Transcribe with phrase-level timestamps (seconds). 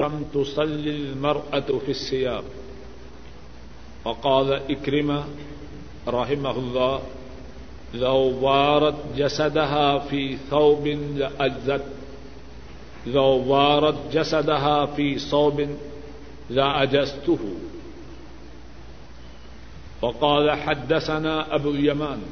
[0.00, 2.44] لم تصلي المرأة في الثياب
[4.04, 5.24] وقال إكرمة
[6.08, 7.00] رحمه الله
[7.94, 11.84] لو وارت جسدها في ثوب لأجزت
[13.06, 15.66] لو وارت جسدها في صوب
[16.50, 17.38] لأجزته
[20.02, 22.22] وقال حدثنا أبو اليمان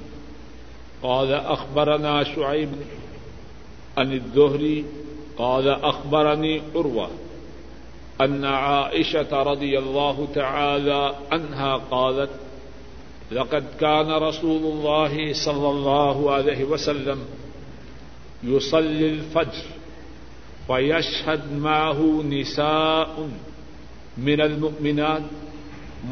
[1.03, 2.69] قال أخبرنا شعيب
[3.99, 4.85] عن الزهري
[5.39, 7.11] قال أخبرني عروة
[8.21, 12.31] أن عائشة رضي الله تعالى عنها قالت،
[13.33, 17.19] لقد كان رسول الله صلى الله عليه وسلم
[18.43, 19.65] يصلي الفجر
[20.69, 23.29] ويشهد معه نساء
[24.19, 25.23] من المؤمنات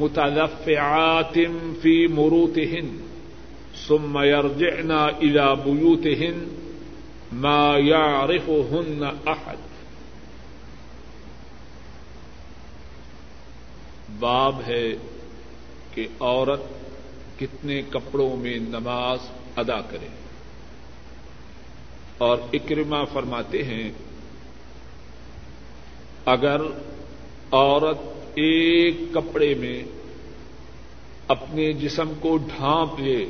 [0.00, 1.38] متلفعات
[1.83, 2.91] في مروتهن،
[3.88, 6.47] ثم يرجعن إلى بيوتهن
[7.33, 9.59] ما يعرفهن أحد.
[14.19, 14.93] باب ہے
[15.95, 16.62] کہ عورت
[17.41, 19.19] کتنے کپڑوں میں نماز
[19.56, 20.06] ادا کرے۔
[22.19, 23.91] اور اکرما فرماتے ہیں،
[26.25, 26.61] اگر
[27.53, 27.98] عورت
[28.34, 29.83] ایک کپڑے میں
[31.28, 33.27] اپنے جسم کو ڈھانپ لے،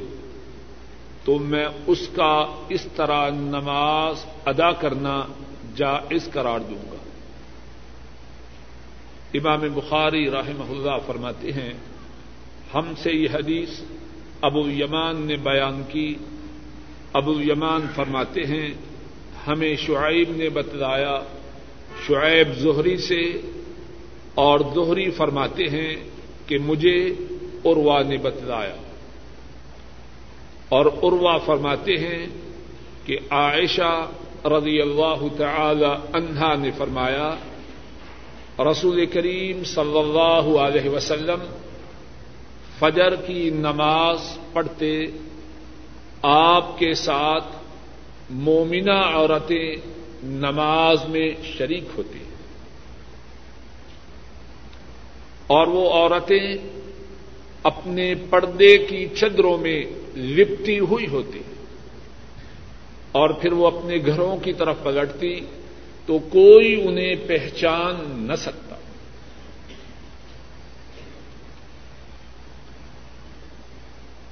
[1.25, 5.25] تو میں اس کا اس طرح نماز ادا کرنا
[5.77, 7.06] جائز قرار دوں گا۔
[9.35, 11.73] امام بخاری رحمہ اللہ فرماتے ہیں،
[12.75, 13.69] ہم سے یہ حدیث
[14.41, 16.15] ابو یمان نے بیان کی۔
[17.13, 18.69] ابو یمان فرماتے ہیں،
[19.47, 21.21] ہمیں شعیب نے بتلایا،
[22.07, 23.41] شعیب زہری سے
[24.35, 25.97] اور زہری فرماتے ہیں
[26.47, 27.15] کہ مجھے
[27.65, 28.77] اروا نے بتلایا۔
[30.69, 32.27] اور اروا فرماتے ہیں
[33.05, 34.07] کہ عائشہ
[34.45, 37.35] رضی اللہ تعالی عنہا نے فرمایا
[38.59, 41.41] رسول کریم صلی اللہ علیہ وسلم
[42.79, 44.19] فجر کی نماز
[44.53, 45.05] پڑھتے،
[46.23, 47.45] آپ کے ساتھ
[48.31, 49.77] مومنہ عورتیں
[50.23, 52.27] نماز میں شریک ہوتی ہیں۔
[55.47, 56.57] اور وہ عورتیں
[57.63, 59.85] اپنے پردے کی چدروں میں
[60.17, 61.43] لپٹی ہوئی ہوتی
[63.13, 65.41] اور پھر وہ اپنے گھروں کی طرف پلٹتی
[66.07, 67.97] تو کوئی انہیں پہچان
[68.29, 68.77] نہ سکتا۔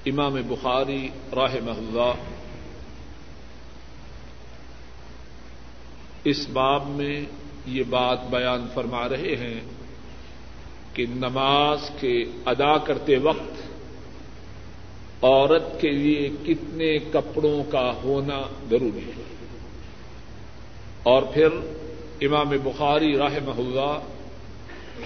[0.07, 2.13] امام بخاری راہ محلہ
[6.25, 7.25] اس باب میں
[7.67, 9.61] یہ بات بیان فرما رہے ہیں
[10.95, 13.63] کہ نماز کے ادا کرتے وقت
[15.25, 19.34] عورت کے لیے کتنے کپڑوں کا ہونا ضروری ہے۔
[21.05, 21.49] اور پھر
[22.21, 23.93] امام بخاری راہ محلہ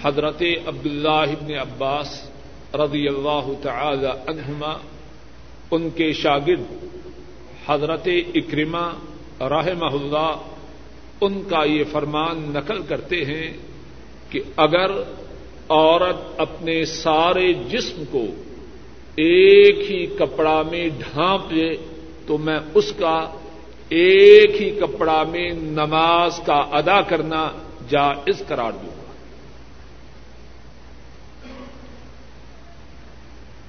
[0.03, 2.11] حضرت عبداللہ ابن عباس
[2.75, 4.73] رضی اللہ تعالی عنہما،
[5.71, 6.85] ان کے شاگرد
[7.67, 8.87] حضرت اکرما
[9.41, 10.29] راہ محلہ
[11.21, 13.47] ان کا یہ فرمان نقل کرتے ہیں
[14.31, 14.91] کہ اگر
[15.69, 18.25] عورت اپنے سارے جسم کو
[19.17, 21.71] ایک ہی کپڑا میں ڈھانپ لے،
[22.27, 23.19] تو میں اس کا
[23.89, 27.51] ایک ہی کپڑا میں نماز کا ادا کرنا
[27.89, 29.13] جائز قرار دوں گا۔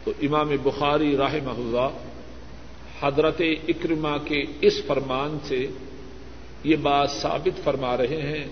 [0.04, 1.90] تو امام بخاری راہ محلہ
[3.02, 5.68] حضرت اکرما کے اس فرمان سے
[6.64, 8.48] یہ بات ثابت فرما رہے ہیں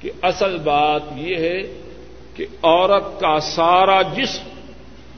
[0.00, 1.62] کہ اصل بات یہ ہے
[2.34, 4.48] کہ عورت کا سارا جسم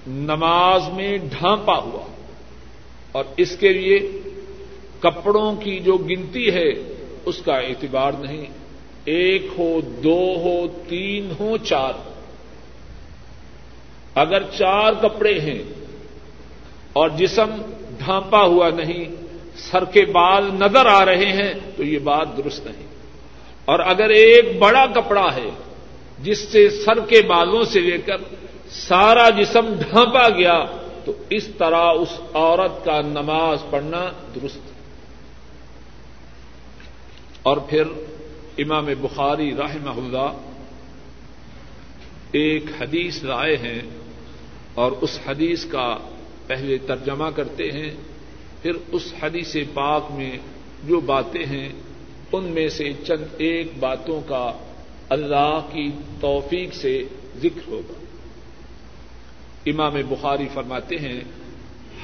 [0.06, 2.04] نماز میں ڈھانپا ہوا
[3.12, 4.19] اور اس کے لیے
[5.00, 6.68] کپڑوں کی جو گنتی ہے،
[7.24, 8.46] اس کا اعتبار نہیں۔
[9.04, 11.92] ایک ہو، دو ہو، تین ہو، چار۔
[14.14, 15.62] اگر چار کپڑے ہیں
[16.92, 17.50] اور جسم
[17.98, 19.04] ڈھانپا ہوا نہیں،
[19.56, 22.86] سر کے بال نظر آ رہے ہیں، تو یہ بات درست نہیں۔
[23.64, 25.50] اور اگر ایک بڑا کپڑا ہے،
[26.18, 28.16] جس سے سر کے بالوں سے لے کر
[28.70, 30.64] سارا جسم ڈھانپا گیا،
[31.04, 34.69] تو اس طرح اس عورت کا نماز پڑھنا درست
[37.42, 37.82] اور پھر
[38.58, 40.32] امام بخاری رحمہ اللہ
[42.32, 43.80] ایک حدیث لائے ہیں
[44.74, 45.96] اور اس حدیث کا
[46.46, 47.90] پہلے ترجمہ کرتے ہیں،
[48.62, 50.38] پھر اس حدیث پاک میں
[50.84, 51.68] جو باتیں ہیں،
[52.32, 54.52] ان میں سے چند ایک باتوں کا
[55.08, 55.90] اللہ کی
[56.20, 57.04] توفیق سے
[57.36, 58.04] ذکر ہوگا۔
[59.66, 61.20] امام بخاری فرماتے ہیں،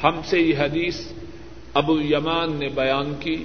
[0.03, 1.13] ہم سے یہ حدیث
[1.75, 3.45] ابو یمان نے بیان کی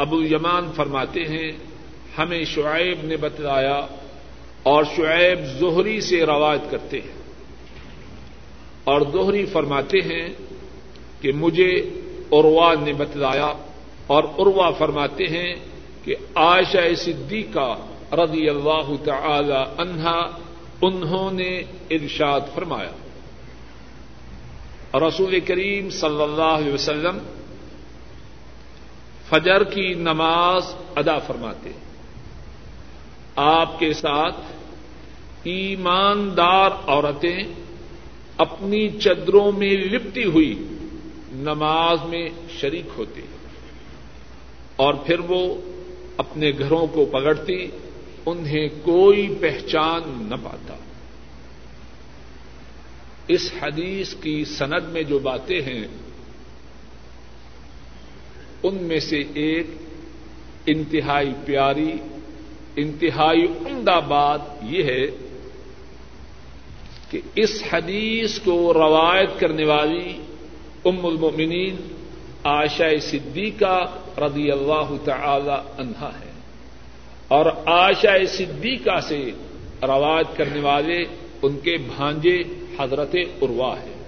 [0.00, 1.52] ابو یمان فرماتے ہیں،
[2.18, 3.86] ہمیں شعیب نے بتلایا
[4.62, 7.20] اور شعیب زہری سے روایت کرتے ہیں۔
[8.84, 10.28] اور دوہری فرماتے ہیں
[11.20, 11.90] کہ مجھے
[12.32, 13.52] عروا نے بتلایا
[14.06, 15.54] اور عروا فرماتے ہیں
[16.04, 17.76] کہ عائشہ صدیقہ
[18.12, 20.30] رضی اللہ تعالی عنہا
[20.82, 22.90] انہوں نے ارشاد فرمایا۔
[24.98, 27.18] رسول کریم صلی اللہ علیہ وسلم
[29.30, 30.62] فجر کی نماز
[30.96, 31.70] ادا فرماتے
[33.36, 34.36] آپ کے ساتھ
[35.44, 37.42] ایماندار عورتیں
[38.36, 40.54] اپنی چدروں میں لپٹی ہوئی
[41.32, 42.28] نماز میں
[42.60, 43.20] شریک ہوتی
[44.76, 45.60] اور پھر وہ
[46.16, 47.66] اپنے گھروں کو پکڑتی
[48.26, 50.74] انہیں کوئی پہچان نہ پاتا۔
[53.28, 55.88] اس حدیث کی سند میں جو باتیں ہیں
[58.62, 59.66] ان میں سے ایک
[60.66, 61.92] انتہائی پیاری،
[62.76, 65.06] انتہائی عمدہ بات یہ ہے
[67.10, 70.18] کہ اس حدیث کو روایت کرنے والی
[70.84, 71.76] ام المؤمنین
[72.44, 73.86] عائشہ صدیقہ
[74.18, 76.30] رضی اللہ تعالی عنہا ہے۔
[77.28, 79.30] اور عائشہ صدیقہ سے
[79.82, 81.04] روایت کرنے والے
[81.42, 82.42] ان کے بھانجے
[82.80, 84.04] حضرت عروا ہے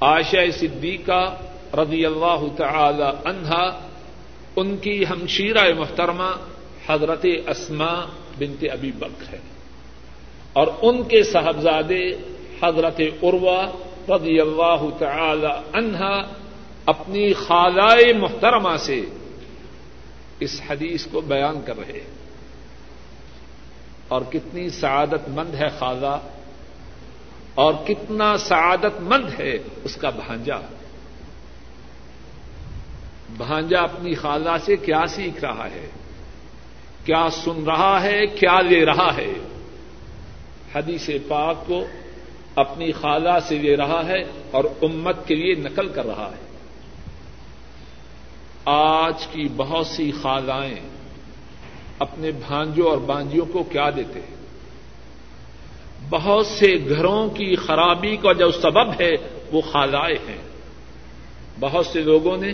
[0.00, 1.36] عائشہ صدیقہ
[1.76, 3.80] رضی اللہ تعالی عنہا،
[4.56, 6.30] ان کی ہمشیرہ محترمہ
[6.88, 8.04] حضرت اسما
[8.38, 9.38] بنت ابی بکر ہے
[10.52, 12.08] اور ان کے صاحبزادے
[12.62, 13.66] حضرت عروا
[14.08, 16.22] رضی اللہ تعالی عنہا
[16.86, 19.04] اپنی خالائے محترمہ سے
[20.40, 22.16] اس حدیث کو بیان کر رہے ہیں۔
[24.08, 26.18] اور کتنی سعادت مند ہے خالہ،
[27.54, 30.58] اور کتنا سعادت مند ہے اس کا بھانجا۔
[33.30, 35.88] بھانجا اپنی خالہ سے کیا سیکھ رہا ہے؟
[37.04, 39.32] کیا سن رہا ہے؟ کیا لے رہا ہے؟
[40.74, 41.84] حدیث پاک کو
[42.54, 46.46] اپنی خالہ سے لے رہا ہے اور امت کے لیے نقل کر رہا ہے۔
[48.64, 50.74] آج کی بہت سی خالائیں
[51.98, 54.36] اپنے بھانجوں اور بانجیوں کو کیا دیتے ہیں؟
[56.10, 60.42] بہت سے گھروں کی خرابی کا جو سبب ہے وہ خالائے ہیں۔
[61.60, 62.52] بہت سے لوگوں نے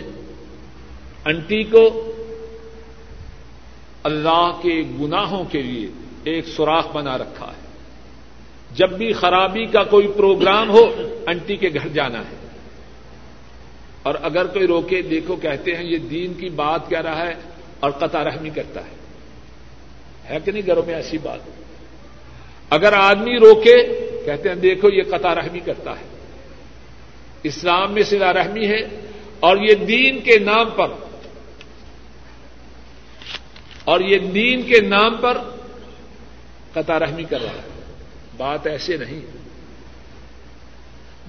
[1.25, 2.11] انٹی کو
[4.03, 5.87] اللہ کے گناہوں کے لیے
[6.23, 7.63] ایک سوراخ بنا رکھا ہے۔
[8.73, 10.83] جب بھی خرابی کا کوئی پروگرام ہو،
[11.27, 12.47] انٹی کے گھر جانا ہے۔
[14.03, 17.33] اور اگر کوئی روکے، دیکھو، کہتے ہیں یہ دین کی بات کہہ رہا ہے
[17.79, 18.95] اور قطع رحمی کرتا ہے۔
[20.29, 21.39] ہے کہ نہیں؟ گھروں میں ایسی بات۔
[22.69, 23.83] اگر آدمی روکے،
[24.25, 26.05] کہتے ہیں دیکھو، یہ قطع رحمی کرتا ہے۔
[27.43, 29.01] اسلام میں سلا رحمی ہے
[29.39, 30.87] اور یہ دین کے نام پر
[33.85, 35.37] اور یہ دین کے نام پر
[36.73, 37.83] قطع رحمی کر رہا ہے۔
[38.37, 39.21] بات ایسے نہیں۔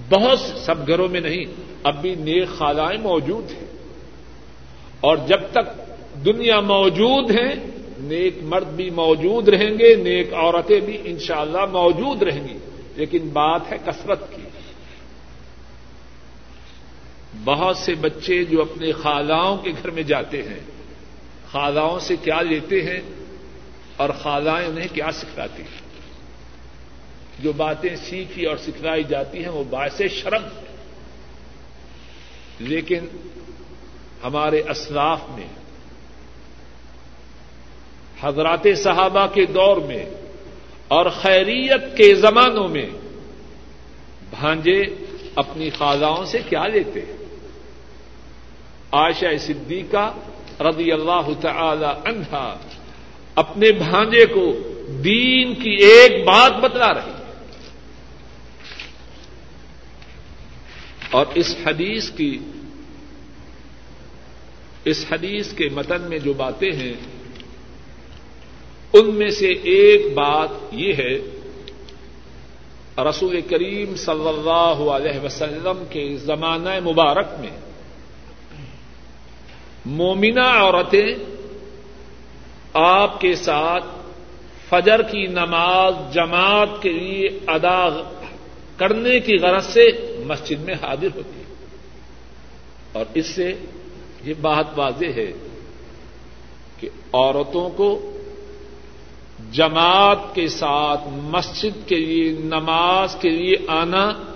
[0.09, 1.45] بہت سب گھروں میں نہیں،
[1.83, 3.65] اب بھی نیک خالائیں موجود ہیں۔
[5.01, 5.93] اور جب تک
[6.25, 7.55] دنیا موجود ہیں،
[7.99, 12.59] نیک مرد بھی موجود رہیں گے، نیک عورتیں بھی انشاءاللہ موجود رہیں گی۔
[12.97, 14.43] لیکن بات ہے کثرت کی۔
[17.45, 20.74] بہت سے بچے جو اپنے خالاؤں کے گھر میں جاتے ہیں
[21.55, 23.01] خالاؤں سے کیا لیتے ہیں
[23.97, 25.81] اور خالائیں انہیں کیا سکھلاتی ہیں؟
[27.39, 30.43] جو باتیں سیکھی اور سکھلائی جاتی ہیں وہ باعث شرم
[32.59, 33.07] لیکن
[34.25, 35.47] ہمارے اسلاف میں،
[38.21, 40.05] حضرات صحابہ کے دور میں
[40.89, 42.91] اور خیریت کے زمانوں میں
[44.31, 44.83] بھانجے
[45.37, 47.01] اپنی خاضاؤں سے کیا لیتے
[48.93, 50.13] عائشہ صدیقہ
[50.61, 52.57] رضی اللہ تعالی عنہا
[53.35, 54.53] اپنے بھانجے کو
[55.05, 57.13] دین کی ایک بات بتلا رہی
[61.11, 62.39] اور اس حدیث کی
[64.85, 66.95] اس حدیث کے متن میں جو باتیں ہیں،
[68.93, 71.15] ان میں سے ایک بات یہ ہے،
[73.05, 77.51] رسول کریم صلی اللہ علیہ وسلم کے زمانہ مبارک میں
[79.85, 81.15] مومنہ عورتیں
[82.73, 83.85] آپ کے ساتھ
[84.69, 87.89] فجر کی نماز جماعت کے لیے ادا
[88.77, 91.55] کرنے کی غرض سے مسجد میں حاضر ہوتی ہے۔
[92.93, 93.53] اور اس سے
[94.25, 95.33] یہ بات واضح ہے
[96.81, 98.11] کہ عورتوں کو
[99.53, 104.34] جماعت کے ساتھ مسجد کے لیے، نماز کے لیے آنا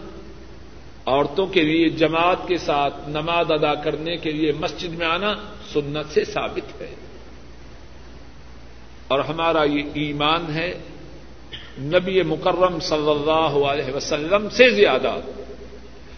[1.09, 5.35] عورتوں کے لیے، جماعت کے ساتھ نماز ادا کرنے کے لیے مسجد میں آنا
[5.73, 6.95] سنت سے ثابت ہے۔
[9.09, 10.79] اور ہمارا یہ ایمان ہے،
[11.79, 15.15] نبی مکرم صلی اللہ علیہ وسلم سے زیادہ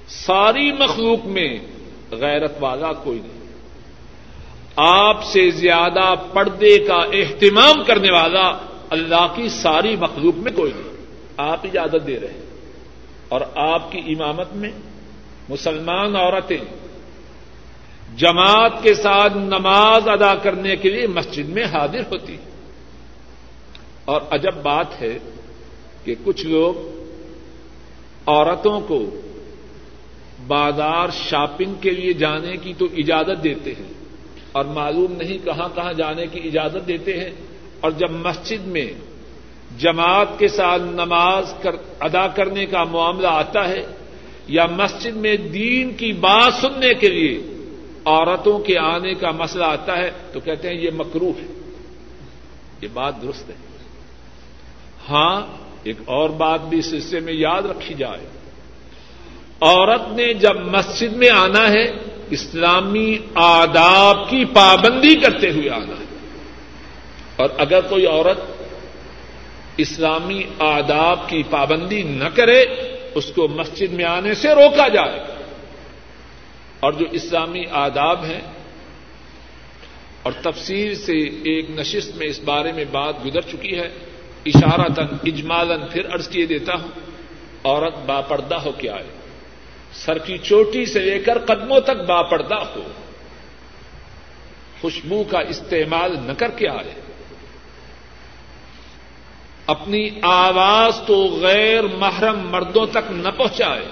[0.08, 1.58] ساری مخلوق میں
[2.10, 3.40] غیرت والا کوئی نہیں۔
[4.76, 8.58] آپ سے زیادہ پردے کا اہتمام کرنے والا
[8.90, 11.04] اللہ کی ساری مخلوق میں کوئی نہیں۔
[11.36, 12.49] آپ اجازت دے رہے ہیں۔
[13.30, 14.70] اور آپ کی امامت میں
[15.48, 16.58] مسلمان عورتیں
[18.16, 22.36] جماعت کے ساتھ نماز ادا کرنے کے لیے مسجد میں حاضر ہوتی
[24.04, 25.18] اور عجب بات ہے
[26.04, 26.74] کہ کچھ لوگ
[28.26, 29.04] عورتوں کو
[30.46, 33.92] بازار شاپنگ کے لیے جانے کی تو اجازت دیتے ہیں
[34.52, 37.30] اور معلوم نہیں کہاں کہاں جانے کی اجازت دیتے ہیں۔
[37.80, 38.92] اور جب مسجد میں
[39.78, 43.86] جماعت کے ساتھ نماز کر ادا کرنے کا معاملہ آتا ہے
[44.48, 47.42] یا مسجد میں دین کی بات سننے کے لیے
[48.04, 51.46] عورتوں کے آنے کا مسئلہ آتا ہے تو کہتے ہیں یہ مکرو ہے۔
[52.80, 53.54] یہ بات درست ہے۔
[55.08, 55.46] ہاں
[55.82, 58.26] ایک اور بات بھی اس حصے میں یاد رکھی جائے۔
[59.60, 61.84] عورت نے جب مسجد میں آنا ہے،
[62.30, 66.04] اسلامی آداب کی پابندی کرتے ہوئے آنا ہے۔
[67.36, 68.59] اور اگر کوئی عورت
[69.80, 72.60] اسلامی آداب کی پابندی نہ کرے،
[73.14, 75.34] اس کو مسجد میں آنے سے روکا جائے۔ گا
[76.80, 78.40] اور جو اسلامی آداب ہیں،
[80.22, 83.88] اور تفصیل سے ایک نشست میں اس بارے میں بات گزر چکی ہے
[84.46, 86.90] اشارہ تن اجمالن پھر عرض کیے دیتا ہوں،
[87.64, 89.08] عورت باپردہ ہو کے آئے۔
[89.92, 92.82] سر کی چوٹی سے لے کر قدموں تک باپردہ ہو۔
[94.80, 96.94] خوشبو کا استعمال نہ کر کے آئے۔
[99.70, 103.84] اپنی آواز تو غیر محرم مردوں تک نہ پہنچائے۔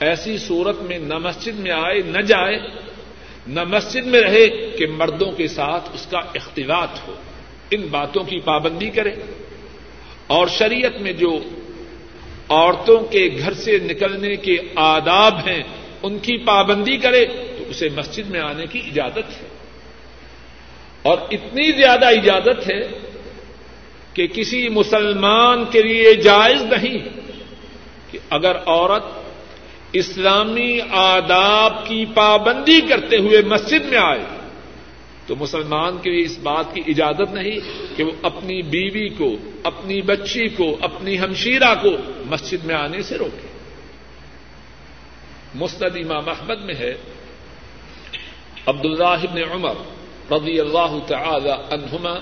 [0.00, 2.58] ایسی صورت میں نہ مسجد میں آئے، نہ جائے،
[3.46, 7.14] نہ مسجد میں رہے کہ مردوں کے ساتھ اس کا اختلاط ہو،
[7.70, 9.10] ان باتوں کی پابندی کرے۔
[10.26, 11.38] اور شریعت میں جو
[12.48, 15.62] عورتوں کے گھر سے نکلنے کے آداب ہیں،
[16.02, 17.24] ان کی پابندی کرے
[17.58, 19.48] تو اسے مسجد میں آنے کی اجازت ہے۔
[21.02, 23.15] اور اتنی زیادہ اجازت ہے
[24.16, 26.98] کہ کسی مسلمان کے لیے جائز نہیں
[28.10, 29.02] کہ اگر عورت
[29.92, 34.24] اسلامی آداب کی پابندی کرتے ہوئے مسجد میں آئے
[35.26, 37.58] تو مسلمان کے لیے اس بات کی اجازت نہیں
[37.96, 41.90] کہ وہ اپنی بیوی کو، اپنی بچی کو، اپنی ہمشیرہ کو
[42.26, 43.48] مسجد میں آنے سے روکے۔
[45.54, 46.94] مستد امام احمد میں ہے۔
[48.66, 49.74] عبد اللہ بن عمر
[50.32, 52.14] رضی اللہ تعالی عنہما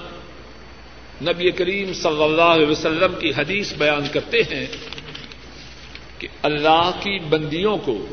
[1.22, 4.66] نبی کریم صلی اللہ علیہ وسلم کی حدیث بیان کرتے ہیں
[6.18, 8.06] کہ اللہ کی بندیوں کو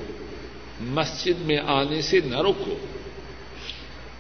[0.80, 2.78] مسجد میں آنے سے نہ روکو۔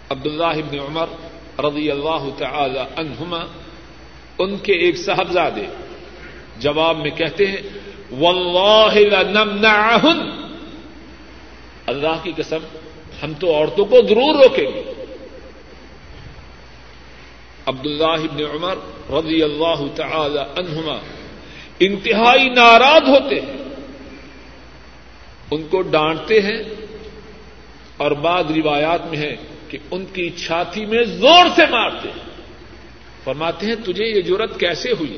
[0.09, 1.05] عبد اللہ ابن عمر
[1.59, 3.39] رضی اللہ تعالی عنہما
[4.38, 5.65] ان کے ایک صاحبزادے
[6.57, 7.61] جواب میں کہتے ہیں،
[8.19, 8.93] واللہ
[11.85, 12.59] اللہ کی قسم،
[13.23, 15.00] ہم تو عورتوں کو ضرور روکیں گے۔
[17.65, 18.75] عبد اللہ ابن عمر
[19.10, 21.00] رضی اللہ تعالی عنہما
[21.80, 23.58] انتہائی ناراض ہوتے ہیں۔
[25.51, 26.63] ان کو ڈانٹتے ہیں
[27.98, 29.36] اور بعض روایات میں ہے
[29.70, 32.32] کہ ان کی چھاتی میں زور سے مارتے ہیں۔
[33.24, 35.18] فرماتے ہیں، تجھے یہ جرت کیسے ہوئی؟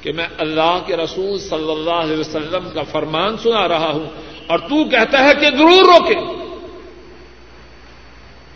[0.00, 4.06] کہ میں اللہ کے رسول صلی اللہ علیہ وسلم کا فرمان سنا رہا ہوں
[4.46, 6.46] اور تو کہتا ہے کہ ضرور روکے۔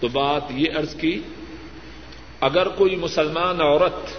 [0.01, 1.21] تو بات یہ عرض کی
[2.41, 4.11] اگر کوئی مسلمان عورت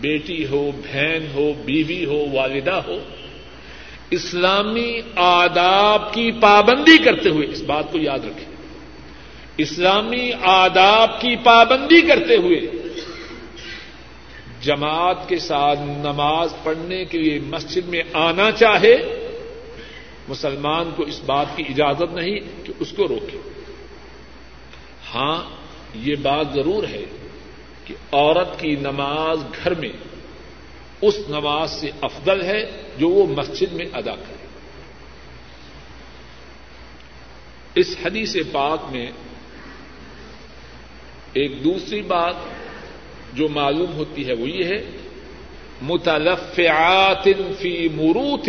[0.00, 2.98] بیٹی ہو، بہن ہو، بیوی ہو، والدہ ہو،
[4.10, 8.54] اسلامی آداب کی پابندی کرتے ہوئے، اس بات کو یاد رکھیں،
[9.56, 12.60] اسلامی آداب کی پابندی کرتے ہوئے
[14.60, 18.96] جماعت کے ساتھ نماز پڑھنے کے لیے مسجد میں آنا چاہے،
[20.28, 23.38] مسلمان کو اس بات کی اجازت نہیں کہ اس کو روکے۔
[25.14, 25.38] ہاں
[25.94, 27.04] یہ بات ضرور ہے
[27.84, 29.92] کہ عورت کی نماز گھر میں
[31.00, 34.46] اس نماز سے افضل ہے جو وہ مسجد میں ادا کرے۔
[37.74, 39.10] اس حدیث پاک میں
[41.32, 42.34] ایک دوسری بات
[43.32, 44.84] جو معلوم ہوتی ہے وہ یہ ہے
[45.82, 48.48] متلفعات فی مروت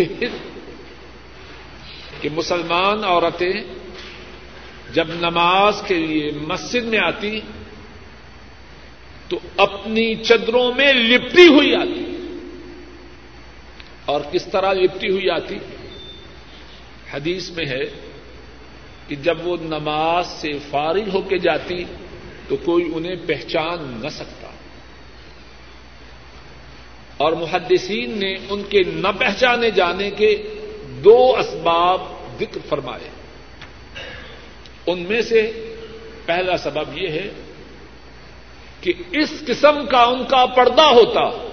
[2.21, 3.53] کہ مسلمان عورتیں
[4.95, 7.39] جب نماز کے لیے مسجد میں آتی
[9.29, 12.03] تو اپنی چدروں میں لپٹی ہوئی آتی
[14.05, 15.57] اور کس طرح لپٹی ہوئی آتی
[17.13, 17.83] حدیث میں ہے
[19.07, 21.83] کہ جب وہ نماز سے فارغ ہو کے جاتی
[22.47, 24.49] تو کوئی انہیں پہچان نہ سکتا
[27.17, 30.31] اور محدثین نے ان کے نہ پہچانے جانے کے
[31.03, 32.01] دو اسباب
[32.39, 33.09] ذکر فرمائے
[34.87, 35.51] ان میں سے
[36.25, 37.31] پہلا سبب یہ ہے
[38.81, 41.47] کہ اس قسم کا ان کا پردہ ہوتا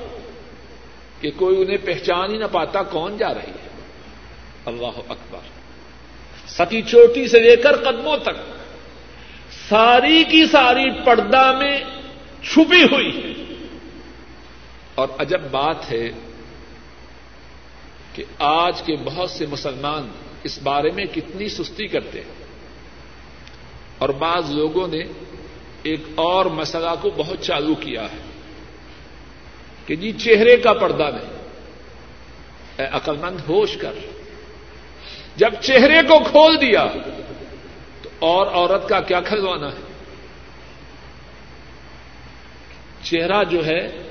[1.20, 3.68] کہ کوئی انہیں پہچان ہی نہ پاتا کون جا رہی ہے۔
[4.64, 5.38] اللہ اکبر۔
[6.48, 8.36] ستی چوٹی سے لے کر قدموں تک
[9.68, 11.78] ساری کی ساری پردہ میں
[12.42, 13.54] چھپی ہوئی ہے۔
[14.94, 16.10] اور عجب بات ہے
[18.12, 20.08] کہ آج کے بہت سے مسلمان
[20.42, 22.41] اس بارے میں کتنی سستی کرتے ہیں۔
[24.02, 25.00] اور بعض لوگوں نے
[25.82, 28.21] ایک اور مسئلہ کو بہت چالو کیا ہے
[29.87, 31.32] کہ جی چہرے کا پردہ نہیں،
[32.78, 33.92] اے عقل مند ہوش کر۔
[35.37, 36.87] جب چہرے کو کھول دیا
[38.02, 39.82] تو اور عورت کا کیا کھلوانا ہے؟
[43.02, 44.02] چہرہ جو ہے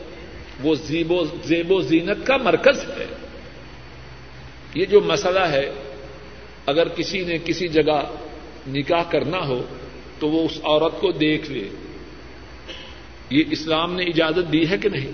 [0.64, 3.06] وہ زیب و زینت کا مرکز ہے۔
[4.74, 5.72] یہ جو مسئلہ ہے،
[6.66, 8.02] اگر کسی نے کسی جگہ
[8.68, 9.62] نکاح کرنا ہو
[10.22, 11.70] تو وہ اس عورت کو دیکھ لے۔
[13.30, 15.12] یہ اسلام نے اجازت دی ہے کہ نہیں؟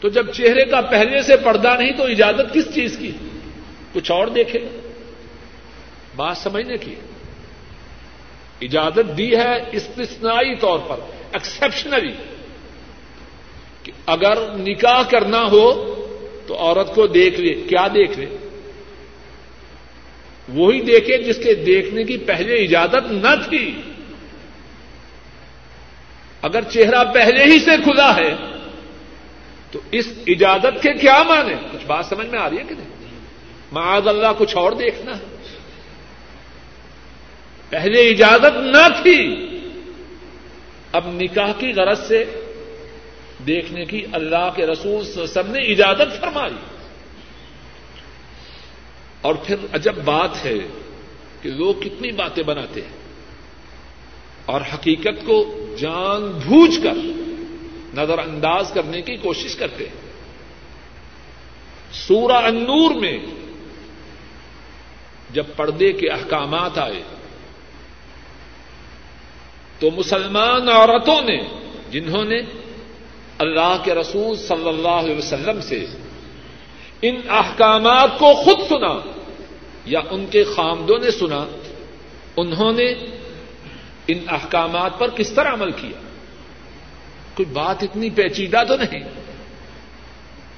[0.00, 3.12] تو جب چہرے کا پہلے سے پردہ نہیں تو اجازت کس چیز کی؟
[3.92, 4.58] کچھ اور دیکھے۔
[6.16, 6.94] بات سمجھنے کی۔
[8.62, 10.96] اجازت دی ہے استثنائی طور پر
[11.32, 12.12] ایکسپشنلی
[13.82, 15.94] کہ اگر نکاح کرنا ہو
[16.46, 18.26] تو عورت کو دیکھ لے۔ کیا دیکھ لے؟
[20.48, 23.80] وہی دیکھے جس کے دیکھنے کی پہلے اجازت نہ تھی۔
[26.42, 28.34] اگر چہرہ پہلے ہی سے کھلا ہے،
[29.70, 32.88] تو اس اجازت کے کیا مانے کچھ بات سمجھ میں آ رہی ہے کہ نہیں؟
[33.72, 35.36] معاذ اللہ کچھ اور دیکھنا ہے۔
[37.70, 39.46] پہلے اجازت نہ تھی،
[40.92, 42.24] اب نکاح کی غرض سے
[43.46, 46.54] دیکھنے کی اللہ کے رسول سب نے اجازت فرمائی۔
[49.20, 50.54] اور پھر عجب بات ہے
[51.42, 52.99] کہ لوگ کتنی باتیں بناتے ہیں۔
[54.50, 55.38] اور حقیقت کو
[55.78, 56.96] جان بوجھ کر
[57.94, 59.98] نظر انداز کرنے کی کوشش کرتے ہیں۔
[61.92, 63.18] سورہ انور میں
[65.30, 67.02] جب پردے کے احکامات آئے،
[69.78, 71.38] تو مسلمان عورتوں نے،
[71.90, 72.40] جنہوں نے
[73.38, 75.86] اللہ کے رسول صلی اللہ علیہ وسلم سے
[77.02, 78.94] ان احکامات کو خود سنا
[79.84, 81.46] یا ان کے خامدوں نے سنا،
[82.36, 82.94] انہوں نے
[84.12, 86.00] ان احکامات پر کس طرح عمل کیا؟
[87.34, 89.04] کوئی بات اتنی پیچیدہ تو نہیں۔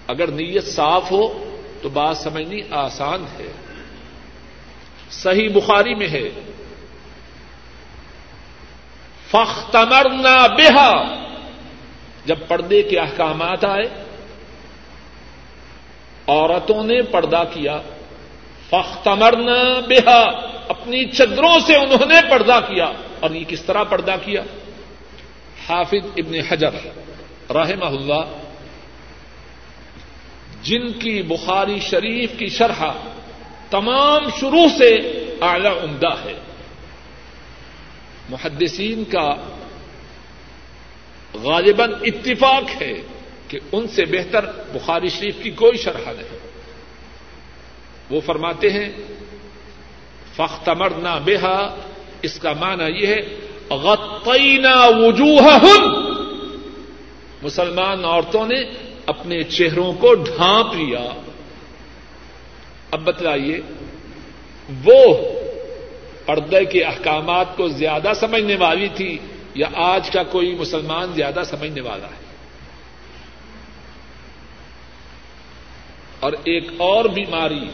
[0.06, 3.52] اگر نیت صاف ہو تو بات سمجھنی آسان ہے۔
[5.10, 6.30] صحیح بخاری میں ہے۔
[9.30, 11.24] فختمرنا بےحا
[12.24, 14.04] جب پردے کے احکامات آئے،
[16.26, 17.78] عورتوں نے پردہ کیا۔
[18.70, 20.20] فختمرنا بےحا
[20.68, 24.42] اپنی چدروں سے انہوں نے پردہ کیا۔ اور یہ کس طرح پردہ کیا؟
[25.68, 26.74] حافظ ابن حجر
[27.50, 28.38] رحمہ اللہ،
[30.62, 32.84] جن کی بخاری شریف کی شرح
[33.70, 34.90] تمام شروع سے
[35.40, 36.40] اعلی عمدہ ہے۔
[38.28, 39.34] محدثین کا
[41.34, 42.92] غالباً اتفاق ہے
[43.48, 46.38] کہ ان سے بہتر بخاری شریف کی کوئی شرح نہیں۔
[48.10, 48.92] وہ فرماتے ہیں
[50.36, 51.88] فختمر نہ بےحا
[52.22, 53.20] اس کا معنی یہ ہے،
[53.70, 55.58] غطینا وجوہ
[57.42, 58.64] مسلمان عورتوں نے
[59.06, 61.20] اپنے چہروں کو ڈھانپ لیا۔
[62.90, 63.60] اب بتلائیے،
[64.84, 65.14] وہ
[66.26, 69.18] پردے کے احکامات کو زیادہ سمجھنے والی تھی
[69.54, 72.22] یا آج کا کوئی مسلمان زیادہ سمجھنے والا ہے؟
[76.20, 77.66] اور ایک اور بیماری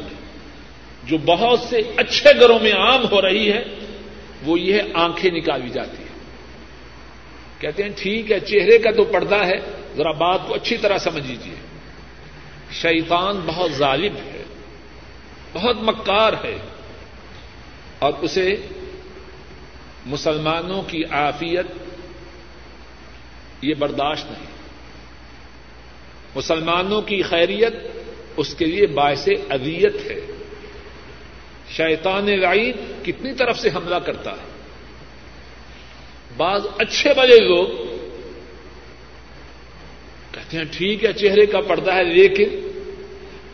[1.05, 3.65] جو بہت سے اچھے گھروں میں عام ہو رہی ہے
[4.43, 6.19] وہ یہ آنکھیں نکالی جاتی ہیں۔
[7.59, 9.59] کہتے ہیں ٹھیک ہے، چہرے کا تو پردہ ہے،
[9.97, 11.55] ذرا بات کو اچھی طرح سمجھ لیجیے
[12.73, 14.45] شیطان بہت ظالم ہے،
[15.53, 16.59] بہت مکار ہے۔
[17.99, 18.57] اور اسے
[20.07, 21.67] مسلمانوں کی عافیت
[23.63, 24.47] یہ برداشت نہیں۔
[26.35, 27.75] مسلمانوں کی خیریت
[28.37, 30.38] اس کے لیے باعث اذیت ہے۔
[31.71, 34.59] شیطان رعید کتنی طرف سے حملہ کرتا ہے؟
[36.37, 37.67] بعض اچھے بڑے لوگ
[40.33, 42.49] کہتے ہیں ٹھیک ہے، چہرے کا پردہ ہے، لیکن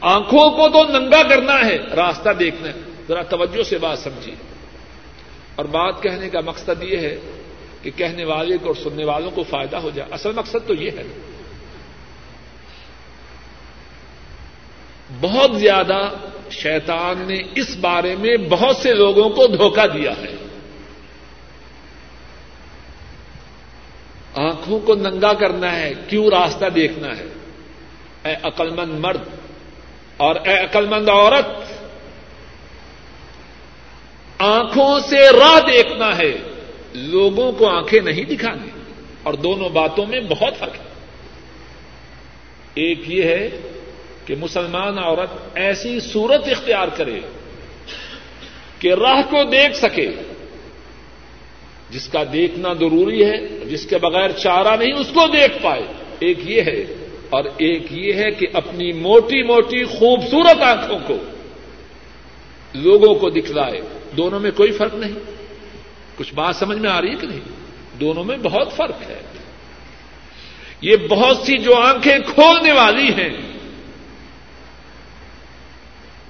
[0.00, 2.74] آنکھوں کو تو ننگا کرنا ہے، راستہ دیکھنا ہے۔
[3.09, 4.35] ذرا توجہ سے بات سمجھیے۔
[5.55, 7.16] اور بات کہنے کا مقصد یہ ہے
[7.83, 10.90] کہ کہنے والے کو اور سننے والوں کو فائدہ ہو جائے۔ اصل مقصد تو یہ
[10.90, 11.34] ہے۔
[15.20, 16.11] بہت زیادہ
[16.50, 20.37] شیطان نے اس بارے میں بہت سے لوگوں کو دھوکہ دیا ہے۔
[24.35, 27.27] آنکھوں کو ننگا کرنا ہے، کیوں راستہ دیکھنا ہے؟
[28.24, 29.20] اے عقلمند مرد
[30.16, 31.46] اور اے عقلمند عورت،
[34.38, 36.33] آنکھوں سے راہ دیکھنا ہے۔
[36.94, 38.70] لوگوں کو آنکھیں نہیں دکھانی
[39.22, 40.94] اور دونوں باتوں میں بہت فرق ہے۔
[42.74, 43.48] ایک یہ ہے
[44.27, 47.21] کہ مسلمان عورت ایسی صورت اختیار کرے
[48.79, 50.11] کہ راہ کو دیکھ سکے،
[51.91, 55.83] جس کا دیکھنا ضروری ہے، جس کے بغیر چارہ نہیں، اس کو دیکھ پائے۔
[56.19, 61.17] ایک یہ ہے، اور ایک یہ ہے کہ اپنی موٹی موٹی خوبصورت آنکھوں کو
[62.75, 63.81] لوگوں کو دکھلائے۔
[64.17, 65.33] دونوں میں کوئی فرق نہیں۔
[66.17, 67.41] کچھ بات سمجھ میں آ رہی ہے کہ نہیں؟
[68.01, 69.21] دونوں میں بہت فرق ہے۔
[70.81, 73.54] یہ بہت سی جو آنکھیں کھولنے والی ہیں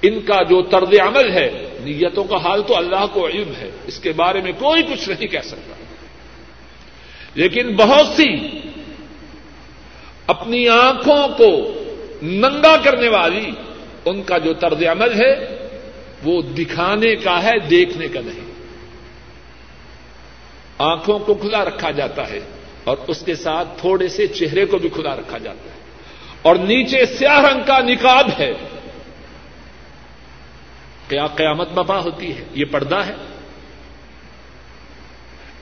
[0.07, 3.99] ان کا جو طرز عمل ہے، نیتوں کا حال تو اللہ کو علم ہے، اس
[3.99, 5.75] کے بارے میں کوئی کچھ نہیں کہہ سکتا۔
[7.35, 8.59] لیکن بہت سی
[10.27, 11.75] اپنی آنکھوں کو
[12.23, 13.51] ننگا کرنے والی
[14.05, 15.59] ان کا جو طرز عمل ہے،
[16.25, 18.45] وہ دکھانے کا ہے، دیکھنے کا نہیں۔
[20.79, 22.41] آنکھوں کو کھلا رکھا جاتا ہے
[22.85, 25.79] اور اس کے ساتھ تھوڑے سے چہرے کو بھی کھلا رکھا جاتا ہے۔
[26.43, 28.53] اور نیچے سیاہ رنگ کا نکاب ہے۔
[31.21, 33.15] قیامت بپا ہوتی ہے، یہ پردہ ہے۔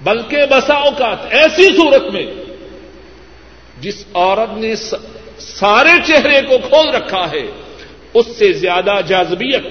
[0.03, 2.27] بلکہ بسا اوقات ایسی صورت میں
[3.81, 4.75] جس عورت نے
[5.39, 7.51] سارے چہرے کو کھول رکھا ہے،
[8.15, 9.63] اس سے زیادہ جازبیت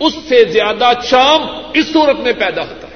[0.00, 1.40] اس سے زیادہ چام
[1.74, 2.94] اس صورت میں پیدا ہوتا ہے۔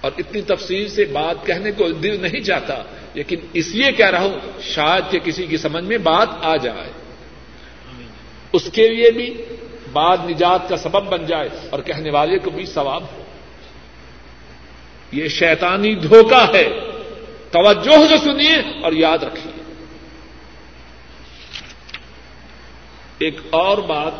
[0.00, 2.82] اور اتنی تفصیل سے بات کہنے کو دل نہیں چاہتا،
[3.14, 6.92] لیکن اس لیے کہہ رہا ہوں، شاید کہ کسی کی سمجھ میں بات آ جائے۔
[8.52, 9.44] اس کے لیے بھی
[9.92, 13.22] بعد نجات کا سبب بن جائے اور کہنے والے کو بھی ثواب ہو۔
[15.12, 16.68] یہ شیطانی دھوکہ ہے۔
[17.50, 19.62] توجہ سے سنیے اور یاد رکھیے۔
[23.18, 24.12] ایک اور بات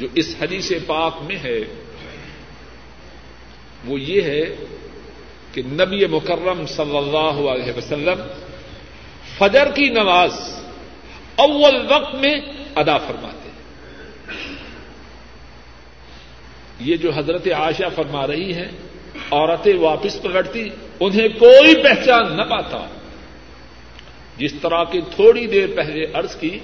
[0.00, 1.58] جو اس حدیث پاک میں ہے،
[3.84, 4.44] وہ یہ ہے
[5.52, 8.22] کہ نبی مکرم صلی اللہ علیہ وسلم
[9.38, 10.62] فجر کی نماز
[11.36, 12.40] اول وقت میں
[12.76, 13.41] ادا فرماتے
[16.84, 18.68] یہ جو حضرت عائشہ فرما رہی ہیں،
[19.30, 20.68] عورتیں واپس پکڑتی،
[21.00, 22.86] انہیں کوئی پہچان نہ پاتا۔
[24.36, 26.58] جس طرح کی تھوڑی دیر پہلے عرض کی،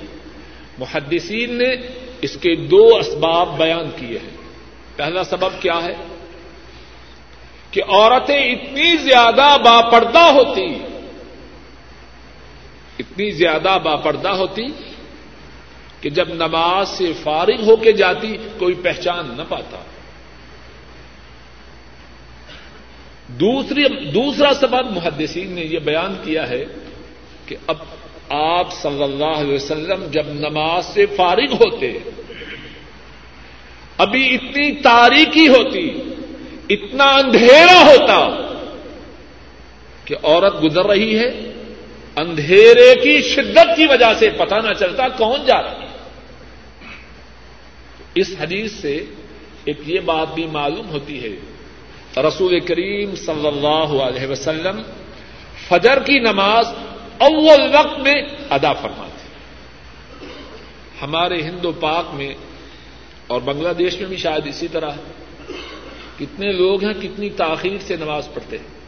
[0.79, 1.75] محدثین نے
[2.21, 4.37] اس کے دو اسباب بیان کیے ہیں۔
[4.97, 5.95] پہلا سبب کیا ہے؟
[7.71, 10.75] کہ عورتیں اتنی زیادہ باپردہ ہوتی،
[12.99, 14.67] اتنی زیادہ باپردہ ہوتی
[16.01, 19.79] کہ جب نماز سے فارغ ہو کے جاتی، کوئی پہچان نہ پاتا۔
[23.29, 26.65] دوسری دوسرا سبب محدثین نے یہ بیان کیا ہے
[27.47, 27.77] کہ اب
[28.29, 31.99] آپ صلی اللہ علیہ وسلم جب نماز سے فارغ ہوتے،
[33.99, 35.91] ابھی اتنی تاریخی ہوتی،
[36.69, 38.19] اتنا اندھیرا ہوتا
[40.05, 41.29] کہ عورت گزر رہی ہے،
[42.17, 45.87] اندھیرے کی شدت کی وجہ سے پتہ نہ چلتا کون جا رہا ہے۔
[48.15, 49.05] اس حدیث سے
[49.65, 51.37] ایک یہ بات بھی معلوم ہوتی ہے
[52.17, 54.83] رسول کریم صلی اللہ علیہ وسلم
[55.69, 56.67] فجر کی نماز
[57.19, 59.29] اول وقت میں ادا فرماتے
[61.03, 62.35] ہمارے ہندو پاک میں
[63.27, 64.91] اور بنگلہ دیش میں بھی شاید اسی طرح
[66.19, 68.79] کتنے لوگ ہیں، کتنی تاخیر سے نماز پڑھتے ہیں۔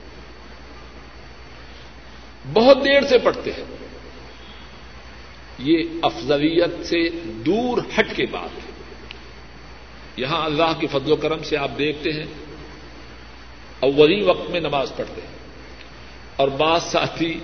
[2.52, 3.64] بہت دیر سے پڑھتے ہیں۔
[5.58, 8.70] یہ افضلیت سے دور ہٹ کے بات ہے۔
[10.16, 12.26] یہاں اللہ کے فضل و کرم سے آپ دیکھتے ہیں۔
[13.80, 15.38] اولی وقت میں نماز پڑھتے ہیں۔
[16.36, 17.40] اور بعض ساتھی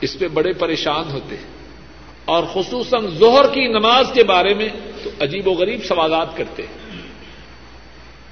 [0.00, 1.54] اس پہ بڑے پریشان ہوتے ہیں۔
[2.24, 4.68] اور خصوصاً ظہر کی نماز کے بارے میں
[5.04, 7.02] تو عجیب و غریب سوالات کرتے ہیں۔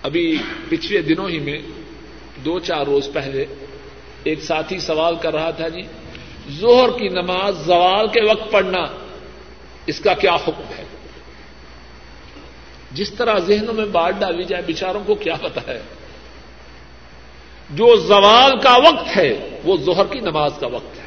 [0.02, 1.58] ابھی پچھلے دنوں ہی میں
[2.44, 3.44] دو چار روز پہلے
[4.24, 5.82] ایک ساتھی سوال کر رہا تھا جی
[6.50, 8.84] ظہر کی نماز زوال کے وقت پڑھنا
[9.86, 10.84] اس کا کیا حکم ہے؟
[12.92, 15.82] جس طرح ذہنوں میں بات ڈالی جائے بچاروں کو کیا پتا ہے؟
[17.72, 21.02] جو زوال کا وقت ہے، وہ ظہر کی نماز کا وقت ہے۔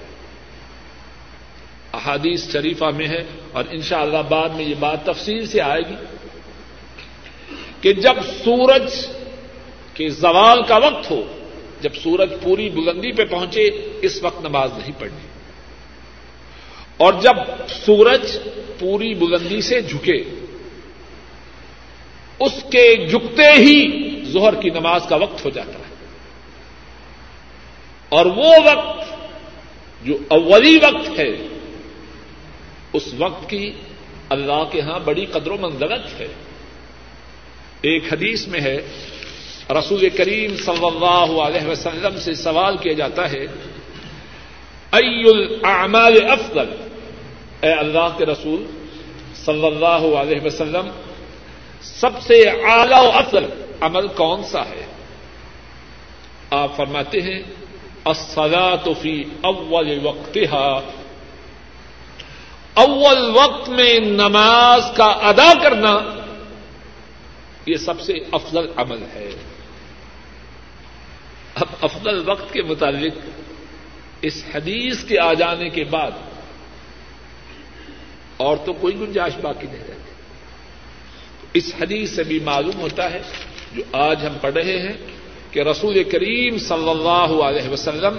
[1.93, 5.95] احادیث شریفہ میں ہے اور انشاءاللہ اللہ بعد میں یہ بات تفصیل سے آئے گی
[7.81, 9.05] کہ جب سورج
[9.93, 11.21] کے زوال کا وقت ہو،
[11.81, 13.69] جب سورج پوری بلندی پہ پہنچے،
[14.01, 15.27] اس وقت نماز نہیں پڑھنی۔
[16.97, 18.37] اور جب سورج
[18.79, 20.23] پوری بلندی سے جھکے،
[22.39, 25.84] اس کے جھکتے ہی ظہر کی نماز کا وقت ہو جاتا ہے۔
[28.15, 29.03] اور وہ وقت
[30.05, 31.29] جو اولی وقت ہے،
[32.93, 33.71] اس وقت کی
[34.29, 36.27] اللہ کے ہاں بڑی قدر و منزلت ہے۔
[37.81, 38.77] ایک حدیث میں ہے،
[39.69, 43.45] رسول کریم صلی اللہ علیہ وسلم سے سوال کیا جاتا ہے
[44.91, 46.69] ای الاعمال افضل؟
[47.61, 48.65] اے اللہ کے رسول
[49.45, 50.89] صلی اللہ علیہ وسلم،
[51.81, 53.45] سب سے اعلی و افضل
[53.81, 54.85] عمل کون سا ہے؟
[56.49, 57.41] آپ فرماتے ہیں
[58.05, 60.79] الصلاة فی اول وقتها.
[62.73, 65.99] اول وقت میں نماز کا ادا کرنا
[67.65, 69.29] یہ سب سے افضل عمل ہے۔
[71.55, 73.17] اب افضل وقت کے متعلق
[74.21, 76.11] اس حدیث کے آ جانے کے بعد
[78.37, 80.11] اور تو کوئی گنجائش باقی نہیں رہتی۔
[81.53, 83.21] اس حدیث سے بھی معلوم ہوتا ہے
[83.75, 85.14] جو آج ہم پڑھ رہے ہیں
[85.55, 88.17] کہ رسول کریم صلی اللہ علیہ وسلم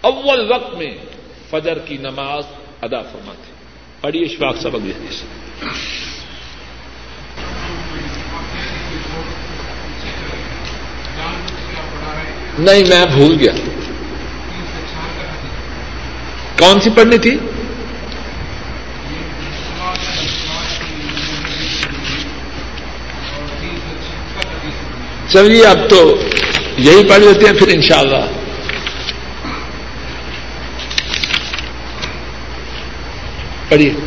[0.00, 0.96] اول وقت میں
[1.50, 2.44] فجر کی نماز
[2.82, 3.52] ادا فرماتے
[4.00, 5.22] پڑھیے اشفاق سبق حدیث۔
[12.58, 13.52] نہیں، میں بھول گیا۔
[16.58, 17.38] کون سی پڑھنی تھی؟
[25.34, 26.18] چلیے اب تو
[26.78, 28.24] یہی پڑھ لیتے ہیں پھر انشاءاللہ۔
[33.68, 34.03] پڑھیے۔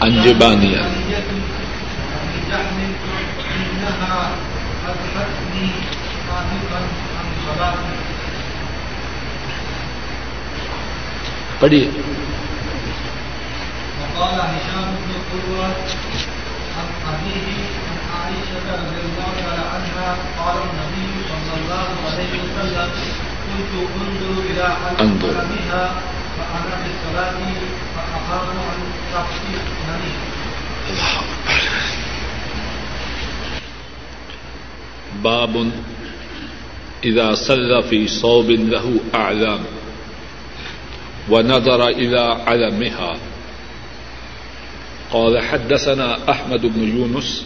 [0.00, 0.80] انجبانیہ
[11.60, 11.88] پڑھیے۔
[14.00, 15.70] وقال هشام بن قروة
[16.76, 17.48] عن أبيه
[17.86, 19.36] عن عائشة رضي الله
[19.74, 23.25] عنها قال النبي صلى الله عليه وسلم
[25.00, 25.34] انظر.
[35.24, 35.70] باب
[37.04, 39.60] اذا صلى في صوب له اعلام
[41.30, 43.16] ونظر الى علمها
[45.12, 47.44] قال حدثنا احمد بن يونس،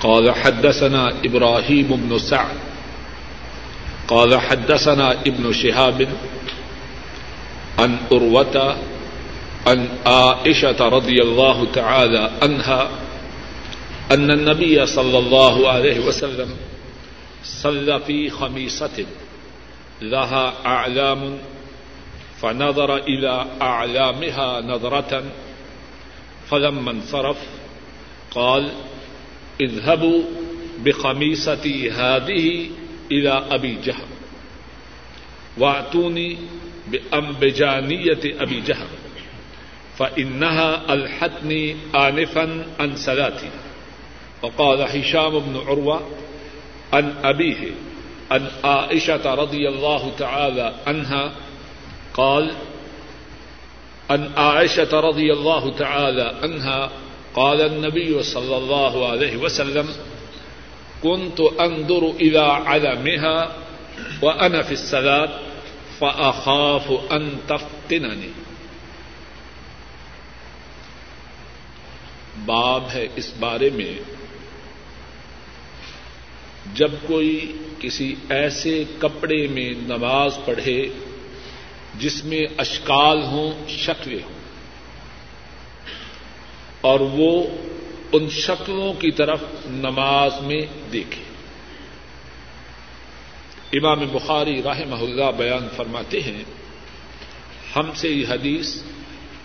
[0.00, 2.65] قال حدثنا ابراهيم بن سعد
[4.08, 6.08] قال حدثنا ابن شهاب
[7.78, 8.76] عن اروه
[9.66, 12.90] عن عائشه رضي الله تعالى عنها
[14.10, 16.56] ان النبي صلى الله عليه وسلم
[17.44, 19.06] صلى في خميصه
[20.02, 21.38] لها اعلام
[22.42, 25.24] فنظر الى اعلامها نظره
[26.50, 27.36] فلما انصرف
[28.30, 28.72] قال
[29.60, 30.22] اذهبوا
[30.78, 32.68] بخميصتي هذه
[33.12, 34.08] الى ابي جهم
[35.58, 36.38] واتوني
[36.88, 38.88] بانبجانيه ابي جهم
[39.98, 43.50] فانها الحتني انفا عن صلاتي
[44.42, 46.00] وقال هشام بن عروه
[46.92, 47.70] عن ابيه
[48.30, 51.32] عن عائشه رضي الله تعالى عنها
[52.14, 52.52] قال
[54.10, 56.90] عن عائشه رضي الله تعالى عنها
[57.34, 59.88] قال النبي صلى الله عليه وسلم
[61.02, 63.38] كنت انظر الى علمها
[64.22, 65.38] وانا في الصلاه
[65.98, 68.32] فاخاف ان تفتنني.
[72.46, 73.92] باب ہے اس بارے میں
[76.74, 80.78] جب کوئی کسی ایسے کپڑے میں نماز پڑھے
[81.98, 84.34] جس میں اشکال ہوں شکلیں ہوں،
[86.80, 87.30] اور وہ
[88.12, 91.22] ان شکلوں کی طرف نماز میں دیکھے۔
[93.78, 96.44] امام بخاری راہ اللہ بیان فرماتے ہیں،
[97.76, 98.82] ہم سے یہ حدیث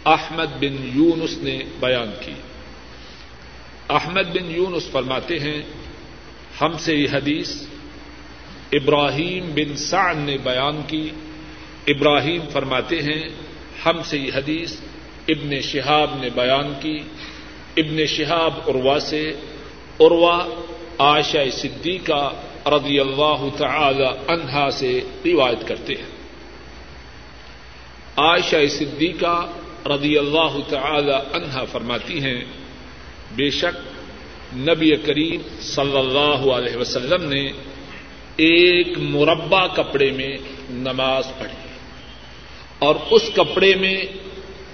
[0.05, 2.31] احمد بن یونس نے بیان کی۔
[3.89, 5.61] احمد بن یونس فرماتے ہیں،
[6.61, 7.61] ہم سے یہ حدیث
[8.71, 11.09] ابراہیم بن سعد نے بیان کی۔
[11.87, 13.29] ابراہیم فرماتے ہیں،
[13.85, 14.73] ہم سے یہ حدیث
[15.27, 16.99] ابن شہاب نے بیان کی۔
[17.77, 19.33] ابن شہاب عروا سے
[19.99, 20.47] عروا
[20.97, 22.33] عائشہ صدیقہ
[22.65, 26.09] رضی اللہ تعالی عنہا سے روایت کرتے ہیں۔
[28.17, 29.47] عائشہ صدیقہ
[29.85, 32.43] رضی اللہ تعالی عنہا فرماتی ہیں،
[33.35, 33.91] بے شک
[34.55, 37.51] نبی کریم صلی اللہ علیہ وسلم نے
[38.35, 40.37] ایک مربع کپڑے میں
[40.69, 41.67] نماز پڑھی۔
[42.79, 44.01] اور اس کپڑے میں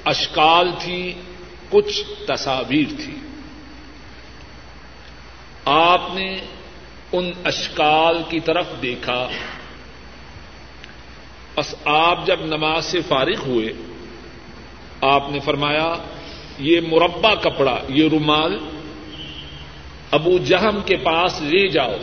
[0.06, 1.14] اشکال تھی
[1.70, 3.16] کچھ تصاویر تھی۔
[5.66, 6.38] آپ نے
[7.12, 9.30] ان اشکال کی طرف دیکھا۔
[11.56, 13.74] بس آپ جب نماز سے فارغ ہوئے،
[15.02, 15.94] آپ نے فرمایا،
[16.60, 18.60] یہ مربع کپڑا، یہ رومال
[20.12, 21.96] ابو جہم کے پاس لے جاؤ۔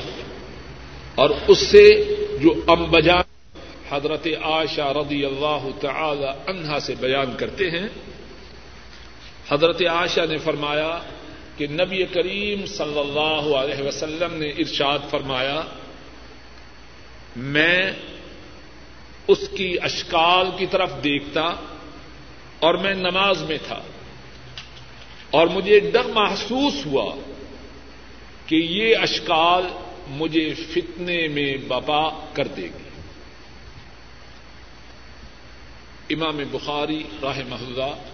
[1.14, 3.14] اور اس سے جو امبجا
[3.90, 7.88] حضرت عائشہ رضی اللہ تعالی عنہا سے بیان کرتے ہیں
[9.48, 10.98] حضرت عائشہ نے فرمایا
[11.56, 15.62] کہ نبی کریم صلی اللہ علیہ وسلم نے ارشاد فرمایا،
[17.36, 17.92] میں
[19.28, 21.42] اس کی اشکال کی طرف دیکھتا
[22.60, 23.82] اور میں نماز میں تھا۔
[25.30, 27.14] اور مجھے ڈر محسوس ہوا
[28.46, 29.66] کہ یہ اشکال
[30.08, 32.88] مجھے فتنے میں بپا کر دے گی۔
[36.14, 38.13] امام بخاری راہ محلہ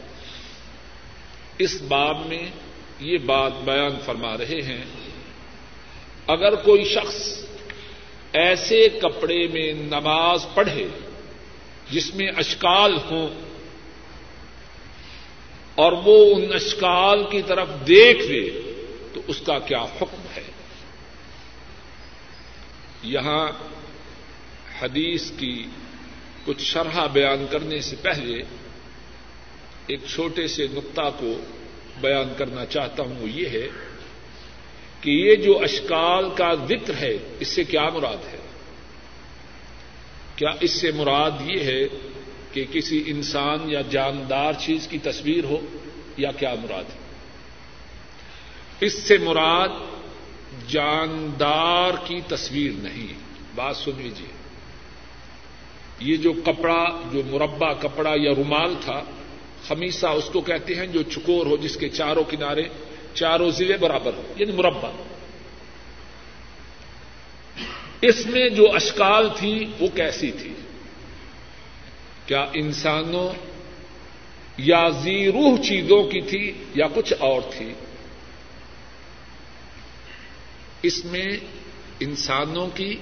[1.60, 2.50] اس باب میں
[3.00, 4.84] یہ بات بیان فرما رہے ہیں۔
[6.26, 7.44] اگر کوئی شخص
[8.32, 10.88] ایسے کپڑے میں نماز پڑھے
[11.90, 13.28] جس میں اشکال ہوں
[15.74, 18.72] اور وہ ان اشکال کی طرف دیکھ لے
[19.14, 20.42] تو اس کا کیا حکم ہے؟
[23.02, 23.50] یہاں
[24.80, 25.66] حدیث کی
[26.44, 28.42] کچھ شرح بیان کرنے سے پہلے
[29.90, 31.34] ایک چھوٹے سے نقطہ کو
[32.00, 33.68] بیان کرنا چاہتا ہوں وہ یہ ہے
[35.00, 38.38] کہ یہ جو اشکال کا ذکر ہے، اس سے کیا مراد ہے؟
[40.36, 41.82] کیا اس سے مراد یہ ہے
[42.52, 45.60] کہ کسی انسان یا جاندار چیز کی تصویر ہو
[46.16, 46.98] یا کیا مراد ہے؟
[48.80, 49.68] اس سے مراد
[50.68, 53.12] جاندار کی تصویر نہیں
[53.54, 54.32] بات سن لیجیے
[56.00, 59.02] یہ جو کپڑا، جو مربع کپڑا یا رومال تھا
[59.70, 62.62] خمیسہ اس کو کہتے ہیں جو چکور ہو، جس کے چاروں کنارے
[63.14, 64.90] چاروں ضلع برابر ہو یعنی مربع۔
[68.02, 70.54] اس میں جو اشکال تھی، وہ کیسی تھی؟
[72.26, 73.32] کیا انسانوں
[74.58, 77.72] یا زیروح چیزوں کی تھی یا کچھ اور تھی؟
[80.82, 81.26] اس میں
[82.00, 82.96] انسانوں کی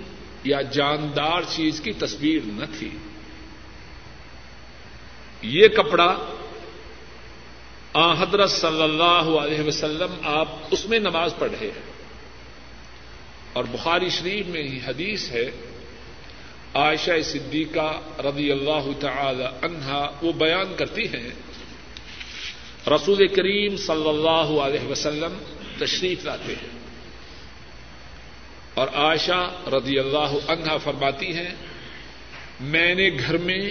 [0.44, 2.90] یا جاندار چیز کی تصویر نہ تھی۔
[5.42, 6.18] یہ کپڑا
[7.92, 11.92] آ، حضرت صلی اللہ علیہ وسلم، آپ اس میں نماز پڑھے ہیں۔
[13.53, 15.51] اور بخاری شریف میں ہی حدیث ہے،
[16.74, 21.31] عائشہ صدیقہ رضی اللہ تعالی عنہا، وہ بیان کرتی ہیں،
[22.87, 25.38] رسول کریم صلی اللہ علیہ وسلم
[25.79, 26.79] تشریف لاتے ہیں۔
[28.74, 31.55] اور عائشہ رضی اللہ عنہا فرماتی ہیں،
[32.61, 33.70] میں نے گھر میں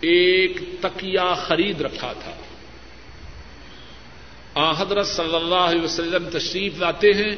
[0.00, 2.32] ایک تکیا خرید رکھا تھا۔
[4.60, 7.36] آ، حضرت صلی اللہ علیہ وسلم تشریف لاتے ہیں،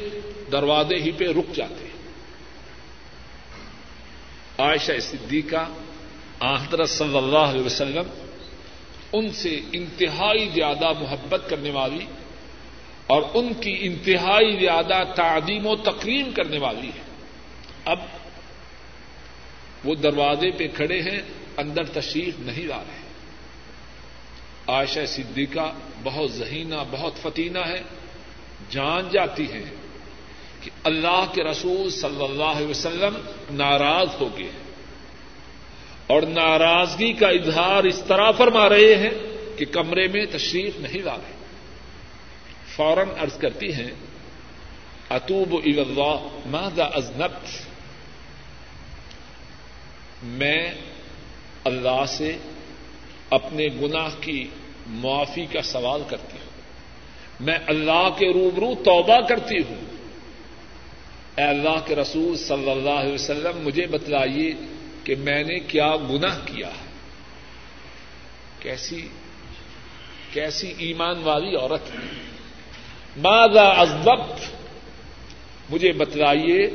[0.51, 1.93] دروازے ہی پہ رک جاتے ہیں۔
[4.57, 5.65] عائشہ صدیقہ،
[6.39, 8.03] آ، حضرت صلی اللہ علیہ وسلم،
[9.13, 12.05] ان سے انتہائی زیادہ محبت کرنے والی
[13.07, 17.01] اور ان کی انتہائی زیادہ تعدیم و تقریم کرنے والی ہے
[17.85, 17.99] اب
[19.83, 21.21] وہ دروازے پہ کھڑے ہیں،
[21.57, 23.02] اندر تشریف نہیں لا رہے۔
[24.67, 27.81] عائشہ صدیقہ بہت ذہینہ بہت فتینہ ہے۔
[28.69, 29.65] جان جاتی ہیں
[30.61, 33.17] کہ اللہ کے رسول صلی اللہ علیہ وسلم
[33.51, 34.51] ناراض ہو گئے
[36.07, 39.11] اور ناراضگی کا اظہار اس طرح فرما رہے ہیں
[39.57, 41.33] کہ کمرے میں تشریف نہیں لا رہے۔
[42.75, 43.91] فوراً ارض کرتی ہیں،
[45.09, 47.67] اتوب اللہ ماذا ازنبت
[50.23, 50.73] میں
[51.63, 52.37] اللہ سے
[53.33, 54.47] اپنے گناہ کی
[54.87, 56.53] معافی کا سوال کرتی ہوں۔
[57.39, 59.93] میں اللہ کے روبرو توبہ کرتی ہوں۔
[61.37, 64.51] اے اللہ کے رسول صلی اللہ علیہ وسلم، مجھے بتلائیے
[65.03, 66.93] کہ میں نے کیا گناہ کیا ہے۔
[68.59, 69.07] کیسی
[70.33, 71.99] کیسی ایمان والی عورت ہے۔
[73.17, 74.31] ماذا ازبت
[75.69, 76.67] مجھے بتلائیے،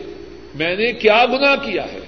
[0.54, 2.00] میں نے کیا گناہ کیا ہے؟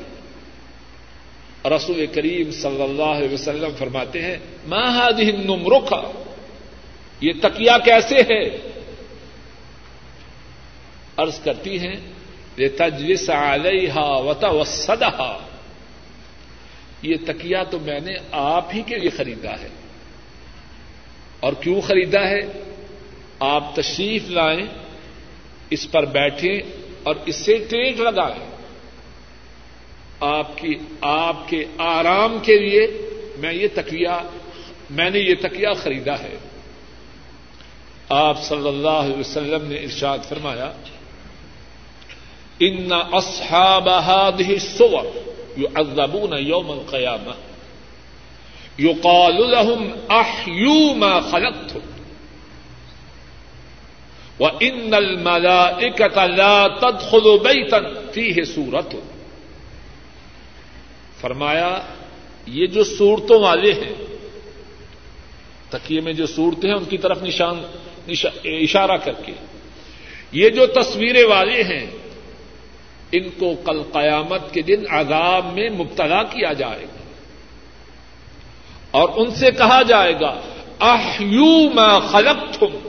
[1.65, 4.37] رسول کریم صلی اللہ علیہ وسلم فرماتے ہیں
[4.67, 6.23] ماہد نمرخا
[7.21, 8.71] یہ تکیا کیسے ہے؟
[11.17, 11.97] عرض کرتی ہیں
[12.57, 15.39] یہ تجویز علیہ وتا وسدہ
[17.03, 19.69] یہ تکیا تو میں نے آپ ہی کے لیے خریدا ہے۔
[21.41, 22.41] اور کیوں خریدا ہے؟
[23.41, 24.67] آپ تشریف لائیں،
[25.71, 26.61] اس پر بیٹھیں
[27.03, 28.50] اور اس سے ٹیک لگائیں۔
[30.21, 32.87] آپ کی، آپ کے آرام کے لیے
[33.37, 34.19] میں یہ تکیا
[34.91, 36.37] میں نے یہ تکیا خریدا ہے۔
[38.09, 40.73] آپ صلی اللہ علیہ وسلم نے ارشاد فرمایا،
[42.61, 45.05] ان اصحاب هذه الصور
[45.59, 47.35] يعذبون يوم القيامه
[48.79, 51.81] يقال لهم احيوا ما خلقتم
[54.41, 57.81] وان الملائكه لا تدخل بيتا
[58.13, 58.89] فيه سوره
[61.21, 61.79] فرمایا،
[62.47, 63.95] یہ جو صورتوں والے ہیں
[65.71, 67.63] تکیے میں جو صورتیں ہیں، ان کی طرف نشان
[68.45, 69.33] اشارہ کر کے،
[70.33, 71.87] یہ جو تصویریں والے ہیں،
[73.13, 77.11] ان کو کل قیامت کے دن عذاب میں مبتلا کیا جائے گا۔
[78.91, 80.41] اور ان سے کہا جائے گا،
[80.81, 82.89] احیو ما خلق تم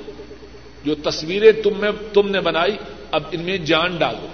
[0.84, 2.78] جو تصویریں تم تم نے بنائی،
[3.12, 4.28] اب ان میں جان ڈالو۔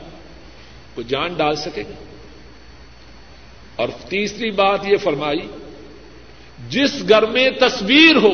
[0.97, 2.16] وہ جان ڈال سکے؟ گا
[3.77, 5.47] اور تیسری بات یہ فرمائی،
[6.69, 8.33] جس گھر میں تصویر ہو،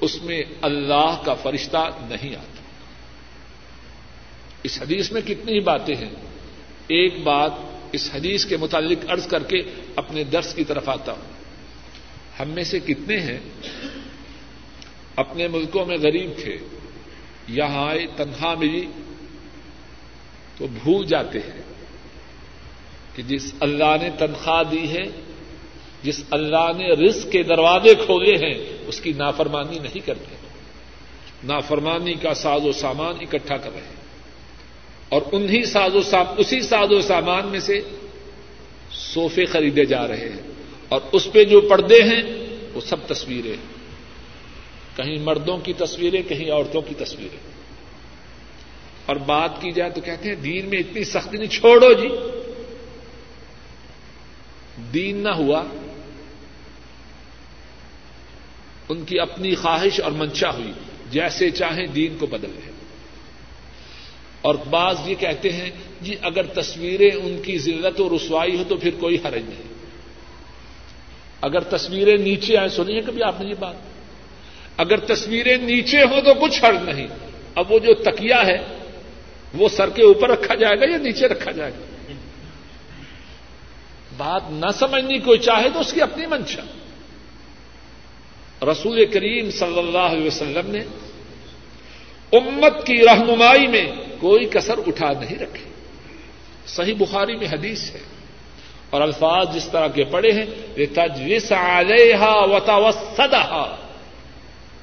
[0.00, 2.62] اس میں اللہ کا فرشتہ نہیں آتا۔
[4.62, 6.14] اس حدیث میں کتنی باتیں ہیں۔
[6.88, 7.52] ایک بات
[7.92, 9.62] اس حدیث کے متعلق عرض کر کے
[9.96, 11.32] اپنے درس کی طرف آتا ہوں۔
[12.40, 13.38] ہم میں سے کتنے ہیں،
[15.16, 16.56] اپنے ملکوں میں غریب تھے،
[17.48, 18.86] یہاں آئے تنخواہ ملی
[20.56, 21.63] تو بھول جاتے ہیں۔
[23.14, 25.04] کہ جس اللہ نے تنخواہ دی ہے،
[26.02, 30.36] جس اللہ نے رزق کے دروازے کھولے ہیں، اس کی نافرمانی نہیں کرتے۔
[31.44, 34.04] نافرمانی کا ساز و سامان اکٹھا کر رہے ہیں۔
[35.08, 37.80] اور انہیں ساز و سام، اسی ساز و سامان میں سے
[38.92, 40.42] صوفے خریدے جا رہے ہیں۔
[40.88, 42.22] اور اس پہ جو پردے ہیں،
[42.74, 43.56] وہ سب تصویریں۔
[44.96, 47.50] کہیں مردوں کی تصویریں، کہیں عورتوں کی تصویریں۔
[49.06, 52.08] اور بات کی جائے تو کہتے ہیں، دین میں اتنی سختی نہیں، چھوڑو جی۔
[54.94, 55.64] دین نہ ہوا،
[58.88, 60.72] ان کی اپنی خواہش اور منشا ہوئی،
[61.10, 62.72] جیسے چاہیں دین کو بدل لیں
[64.40, 65.70] اور بعض یہ کہتے ہیں
[66.00, 69.74] جی اگر تصویریں ان کی ذلت و رسوائی ہو تو پھر کوئی حرج نہیں۔
[71.40, 73.74] اگر تصویریں نیچے آئے سنیے کبھی آپ نے یہ بات۔
[74.76, 77.06] اگر تصویریں نیچے ہوں تو کچھ حرج نہیں۔
[77.54, 78.58] اب وہ جو تکیا ہے،
[79.54, 81.93] وہ سر کے اوپر رکھا جائے گا یا نیچے رکھا جائے گا؟
[84.16, 86.62] بات نہ سمجھنی کوئی چاہے تو اس کی اپنی منشا۔
[88.72, 90.80] رسول کریم صلی اللہ علیہ وسلم نے
[92.32, 95.64] امت کی رہنمائی میں کوئی کسر اٹھا نہیں رکھی۔
[96.66, 98.00] صحیح بخاری میں حدیث ہے۔
[98.90, 100.46] اور الفاظ جس طرح کے پڑے ہیں
[100.76, 103.76] یہ تجویز علیہ وتا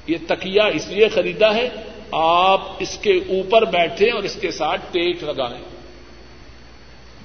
[0.06, 1.68] یہ تکیا اس لیے خریدا ہے،
[2.12, 5.64] آپ اس کے اوپر بیٹھے اور اس کے ساتھ ٹیک لگائیں۔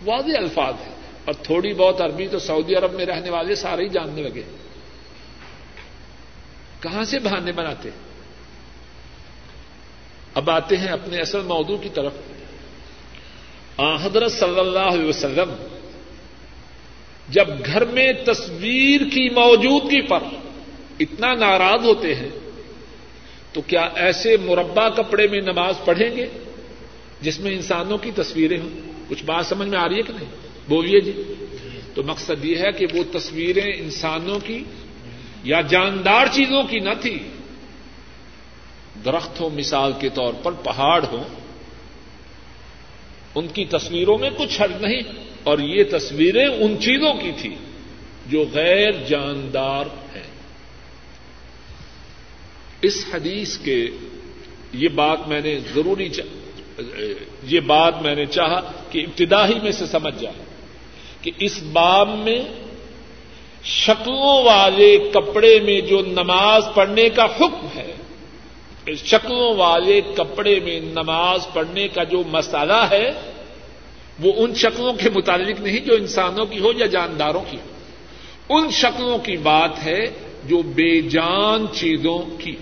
[0.05, 0.96] واضح الفاظ ہیں۔
[1.27, 4.41] اور تھوڑی بہت عربی تو سعودی عرب میں رہنے والے سارے ہی جاننے لگے۔
[6.79, 7.89] کہاں سے بہانے بناتے؟
[10.33, 12.13] اب آتے ہیں اپنے اصل موضوع کی طرف۔
[13.77, 15.67] آ، حضرت صلی اللہ علیہ وسلم،
[17.29, 20.23] جب گھر میں تصویر کی موجودگی پر
[20.99, 22.29] اتنا ناراض ہوتے ہیں،
[23.53, 26.25] تو کیا ایسے مربع کپڑے میں نماز پڑھیں گے
[27.21, 28.69] جس میں انسانوں کی تصویریں ہوں؟
[29.09, 31.33] کچھ بات سمجھ میں آ رہی ہے کہ نہیں؟ بولیے جی۔
[31.93, 34.63] تو مقصد یہ ہے کہ وہ تصویریں انسانوں کی
[35.43, 37.19] یا جاندار چیزوں کی نہ تھی
[39.05, 41.23] درخت ہو مثال کے طور پر، پہاڑ ہو
[43.35, 45.01] ان کی تصویروں میں کچھ حرج نہیں۔
[45.43, 47.55] اور یہ تصویریں ان چیزوں کی تھی
[48.27, 50.27] جو غیر جاندار ہیں۔
[52.81, 53.89] اس حدیث کے
[54.73, 56.09] یہ بات میں نے ضروری
[57.43, 60.46] یہ بات میں نے چاہا کہ ابتدائی میں سے سمجھ جائے۔
[61.27, 62.43] کہ اس باب میں
[63.63, 67.95] شکلوں والے کپڑے میں جو نماز پڑھنے کا حکم ہے،
[68.95, 73.11] شکلوں والے کپڑے میں نماز پڑھنے کا جو مسئلہ ہے،
[74.19, 78.71] وہ ان شکلوں کے متعلق نہیں جو انسانوں کی ہو یا جانداروں کی ہو۔ ان
[78.71, 80.05] شکلوں کی بات ہے
[80.43, 82.55] جو بے جان چیزوں کی۔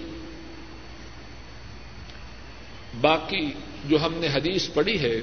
[3.01, 3.47] باقی
[3.85, 5.21] جو ہم نے حدیث پڑھی ہے،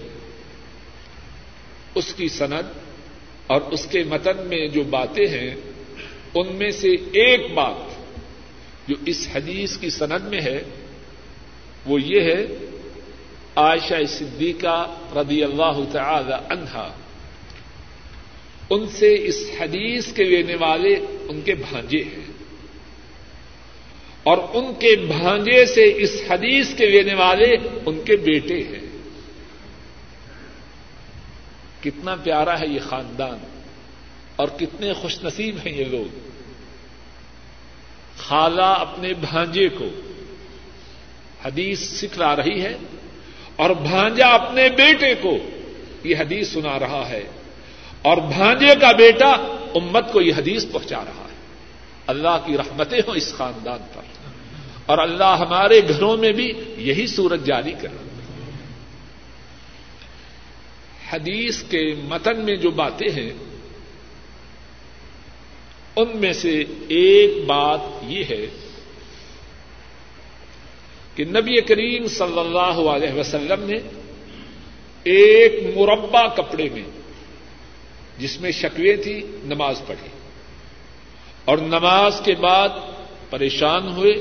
[1.95, 2.91] اس کی سند
[3.47, 5.55] اور اس کے متن میں جو باتیں ہیں،
[6.34, 7.90] ان میں سے ایک بات
[8.88, 10.62] جو اس حدیث کی سند میں ہے،
[11.86, 12.47] وہ یہ ہے،
[13.57, 16.95] عائشہ صدیقہ رضی اللہ تعالی عنہا،
[18.70, 20.97] ان سے اس حدیث کے لینے والے
[21.28, 22.32] ان کے بھانجے ہیں۔
[24.22, 28.91] اور ان کے بھانجے سے اس حدیث کے لینے والے ان کے بیٹے ہیں۔
[31.83, 33.39] کتنا پیارا ہے یہ خاندان
[34.37, 36.18] اور کتنے خوش نصیب ہیں یہ لوگ۔
[38.16, 39.87] خالہ اپنے بھانجے کو
[41.45, 42.76] حدیث سکھلا رہی ہے
[43.57, 45.39] اور بھانجا اپنے بیٹے کو
[46.05, 47.24] یہ حدیث سنا رہا ہے
[48.03, 49.30] اور بھانجے کا بیٹا
[49.74, 51.37] امت کو یہ حدیث پہنچا رہا ہے۔
[52.07, 54.03] اللہ کی رحمتیں ہوں اس خاندان پر
[54.87, 58.11] اور اللہ ہمارے گھروں میں بھی یہی صورت جاری کر رہا
[61.12, 63.30] حدیث کے متن میں جو باتیں ہیں،
[65.96, 68.46] ان میں سے ایک بات یہ ہے
[71.14, 73.78] کہ نبی کریم صلی اللہ علیہ وسلم نے
[75.02, 76.82] ایک مربع کپڑے میں،
[78.18, 80.08] جس میں شکویں تھی، نماز پڑھی۔
[81.44, 82.68] اور نماز کے بعد
[83.30, 84.12] پریشان ہوئے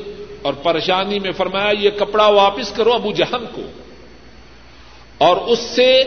[0.41, 3.61] اور پریشانی میں فرمایا، یہ کپڑا واپس کرو ابو جہم کو۔
[5.17, 6.03] اور اس سے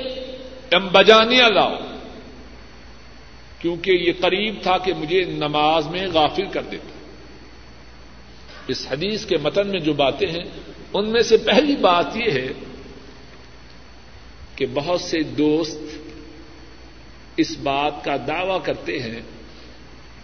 [0.72, 1.74] امبجانیاں لاؤ
[3.58, 6.88] کیونکہ یہ قریب تھا کہ مجھے نماز میں غافل کر دیتا۔
[8.68, 10.44] اس حدیث کے متن میں جو باتیں ہیں،
[10.92, 12.48] ان میں سے پہلی بات یہ ہے
[14.56, 15.80] کہ بہت سے دوست
[17.36, 19.20] اس بات کا دعوی کرتے ہیں۔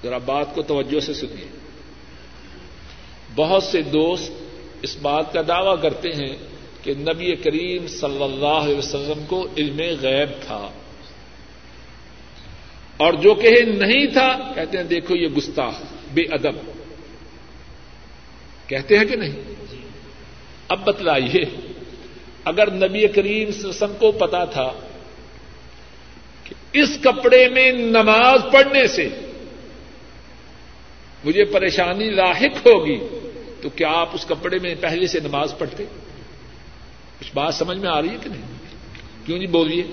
[0.03, 1.49] ذرا بات کو توجہ سے سنیے۔
[3.35, 4.33] بہت سے دوست
[4.83, 6.50] اس بات کا دعوی کرتے ہیں
[6.83, 10.71] کہ نبی کریم صلی اللہ علیہ وسلم کو علم غیب تھا۔
[12.97, 15.75] اور جو کہ نہیں تھا، کہتے ہیں دیکھو یہ گستاخ،
[16.15, 16.71] بے ادب۔
[18.67, 19.55] کہتے ہیں کہ نہیں؟
[20.69, 21.45] اب بتلائیے،
[22.45, 24.73] اگر نبی کریم وسلم کو پتا تھا
[26.45, 29.09] کہ اس کپڑے میں نماز پڑھنے سے
[31.25, 32.99] مجھے پریشانی لاحق ہوگی،
[33.61, 35.85] تو کیا آپ اس کپڑے میں پہلے سے نماز پڑھتے؟
[37.21, 38.43] کچھ بات سمجھ میں آ رہی ہے کہ نہیں؟
[39.27, 39.85] کیوں نہیں بولیے؟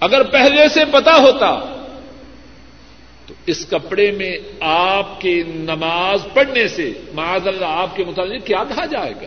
[0.00, 1.80] اگر پہلے سے پتا ہوتا،
[3.26, 8.64] تو اس کپڑے میں آپ کے نماز پڑھنے سے، معاذ اللہ، آپ کے متعلق کیا
[8.68, 9.26] کہا جائے گا؟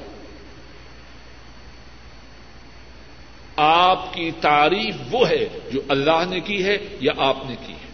[3.55, 7.87] آپ کی تعریف وہ ہے جو اللہ نے کی ہے یا آپ نے کی ہے۔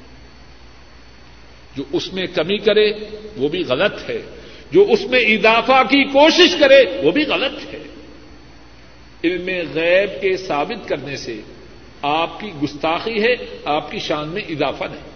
[1.75, 2.91] جو اس میں کمی کرے،
[3.37, 4.21] وہ بھی غلط ہے۔
[4.71, 7.82] جو اس میں اضافہ کی کوشش کرے، وہ بھی غلط ہے۔
[9.23, 11.41] علم غیب کے ثابت کرنے سے
[12.01, 15.11] آپ کی گستاخی ہے، آپ کی شان میں اضافہ نہیں۔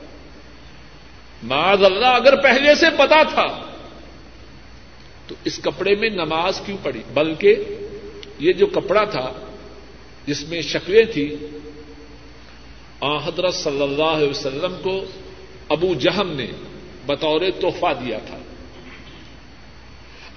[1.43, 3.71] معاذ اللہ، اگر پہلے سے پتا تھا،
[5.27, 7.55] تو اس کپڑے میں نماز کیوں پڑی بلکہ
[8.39, 9.31] یہ جو کپڑا تھا،
[10.25, 11.35] جس میں شکلیں تھی
[13.01, 15.05] حضرت صلی اللہ علیہ وسلم کو
[15.69, 16.47] ابو جہم نے
[17.05, 18.37] بطور تحفہ دیا تھا۔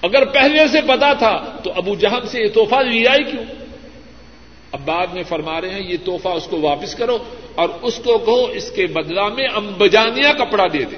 [0.02, 3.59] اگر پہلے سے پتا تھا، تو ابو جہم سے یہ تحفہ لیا ہی کیوں؟
[4.72, 7.18] اب بعد میں فرما رہے ہیں، یہ تحفہ اس کو واپس کرو
[7.54, 10.96] اور اس کو کہو اس کے بدلا میں امبجانیا کپڑا دے دے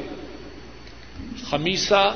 [1.51, 2.15] خمیسہ،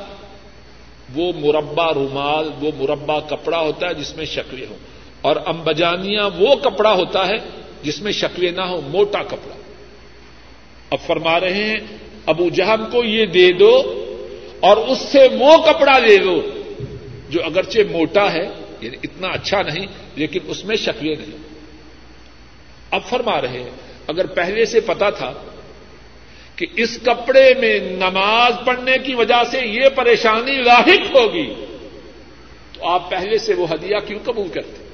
[1.16, 4.76] وہ مربع رومال، وہ مربع کپڑا ہوتا ہے جس میں شکلیں ہوں۔
[5.20, 7.36] اور امبجانیاں وہ کپڑا ہوتا ہے
[7.82, 9.56] جس میں شکلیں نہ ہو موٹا کپڑا۔
[10.90, 11.76] اب فرما رہے ہیں،
[12.26, 14.02] ابو جہم کو یہ دے دو
[14.60, 16.42] اور اس سے وہ کپڑا لے دو
[17.30, 21.38] جو اگرچہ موٹا ہے۔ یعنی اتنا اچھا نہیں، لیکن اس میں شکلیں نہیں۔
[22.90, 23.70] اب فرما رہے ہیں،
[24.06, 25.32] اگر پہلے سے پتا تھا
[26.56, 31.54] کہ اس کپڑے میں نماز پڑھنے کی وجہ سے یہ پریشانی لاحق ہوگی،
[32.72, 34.86] تو آپ پہلے سے وہ ہدیہ کیوں قبول کرتے؟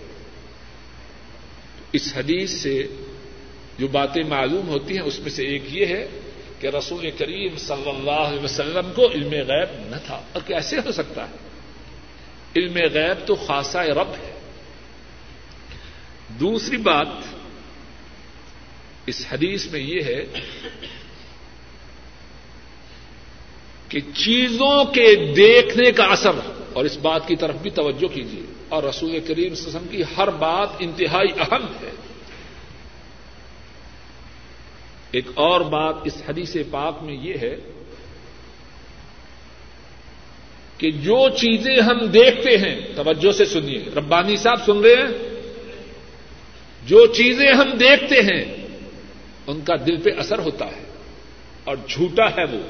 [1.93, 2.87] اس حدیث سے
[3.79, 6.09] جو باتیں معلوم ہوتی ہیں، اس میں سے ایک یہ ہے
[6.61, 10.93] کہ رسول کریم صلی اللہ علیہ وسلم کو علم غیب نہ تھا۔ اور کیسے ہو
[10.93, 11.52] سکتا ہے؟
[12.57, 14.33] علم غیب تو خاصا رب ہے۔
[16.41, 17.09] دوسری بات
[19.07, 20.25] اس حدیث میں یہ ہے
[23.89, 26.37] کہ چیزوں کے دیکھنے کا اثر،
[26.73, 30.69] اور اس بات کی طرف بھی توجہ کیجیے، اور رسول کریم وسلم کی ہر بات
[30.79, 31.91] انتہائی اہم ہے۔
[35.11, 37.55] ایک اور بات اس حدیث پاک میں یہ ہے
[40.83, 45.13] کہ جو چیزیں ہم دیکھتے ہیں، توجہ سے سنیے، ربانی صاحب سن رہے ہیں؟
[46.87, 48.45] جو چیزیں ہم دیکھتے ہیں،
[49.47, 50.83] ان کا دل پہ اثر ہوتا ہے،
[51.65, 52.63] اور جھوٹا ہے وہ،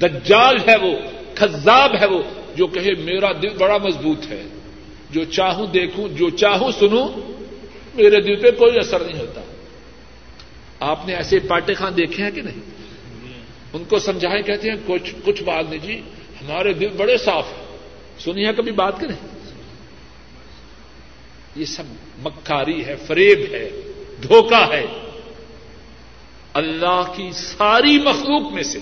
[0.00, 0.94] دجال ہے وہ
[1.34, 2.22] خزاب ہے وہ،
[2.54, 4.42] جو کہے، میرا دل بڑا مضبوط ہے،
[5.10, 7.08] جو چاہوں دیکھوں، جو چاہوں سنوں،
[7.94, 9.40] میرے دل پہ کوئی اثر نہیں ہوتا۔
[10.80, 12.60] آپ نے ایسے پاٹے خان دیکھے ہیں کہ نہیں؟
[13.72, 16.00] ان کو سمجھائیں، کہتے ہیں، کچھ کچھ بات نہیں جی
[16.48, 17.66] ہمارے دل بڑے صاف ہیں۔
[18.18, 19.26] سنیا کبھی بات کریں۔
[21.56, 21.82] یہ سب
[22.18, 23.70] مکاری ہے، فریب ہے،
[24.22, 24.86] دھوکہ ہے۔
[26.52, 28.78] اللہ کی ساری مخلوق میں سے۔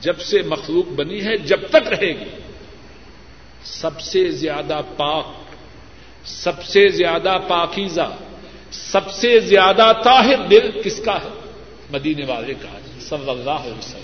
[0.00, 2.40] جب سے مخلوق بنی ہے، جب تک رہے گی۔
[3.64, 5.24] سب سے زیادہ پاک،
[6.24, 8.16] سب سے زیادہ پاکیزہ،
[8.70, 11.28] سب سے زیادہ طاہر دل کس کا ہے؟
[11.90, 14.03] مدینے والے کا صلی اللہ علیہ وسلم۔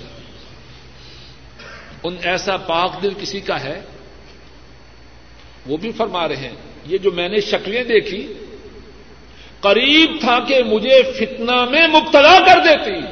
[2.02, 3.80] ان ایسا پاک دل کسی کا ہے؟
[5.66, 6.54] وہ بھی فرما رہے ہیں،
[6.86, 8.32] یہ جو میں نے شکلیں دیکھی،
[9.60, 13.06] قریب تھا کہ مجھے فتنہ میں مبتلا کر دیتی۔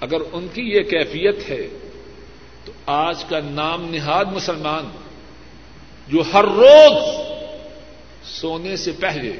[0.00, 1.68] اگر ان کی یہ کیفیت ہے،
[2.64, 4.90] تو آج کا نام نہاد مسلمان،
[6.08, 7.26] جو ہر روز
[8.24, 9.32] سونے سے پہلے،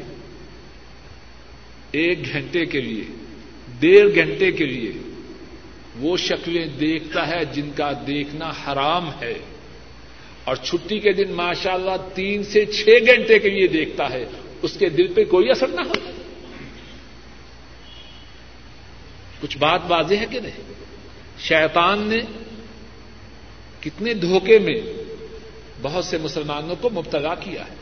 [1.90, 3.04] ایک گھنٹے کے لیے،
[3.80, 4.92] ڈیڑھ گھنٹے کے لیے
[5.98, 9.34] وہ شکلیں دیکھتا ہے جن کا دیکھنا حرام ہے۔
[10.44, 14.26] اور چھٹی کے دن ماشاء اللہ تین سے چھ گھنٹے کے لیے دیکھتا ہے۔
[14.62, 15.92] اس کے دل پہ کوئی اثر نہ ہو۔
[19.40, 20.72] کچھ بات واضح ہے کہ نہیں؟
[21.38, 22.18] شیطان نے
[23.80, 24.80] کتنے دھوکے میں
[25.82, 27.74] بہت سے مسلمانوں کو مبتلا کیا ہے۔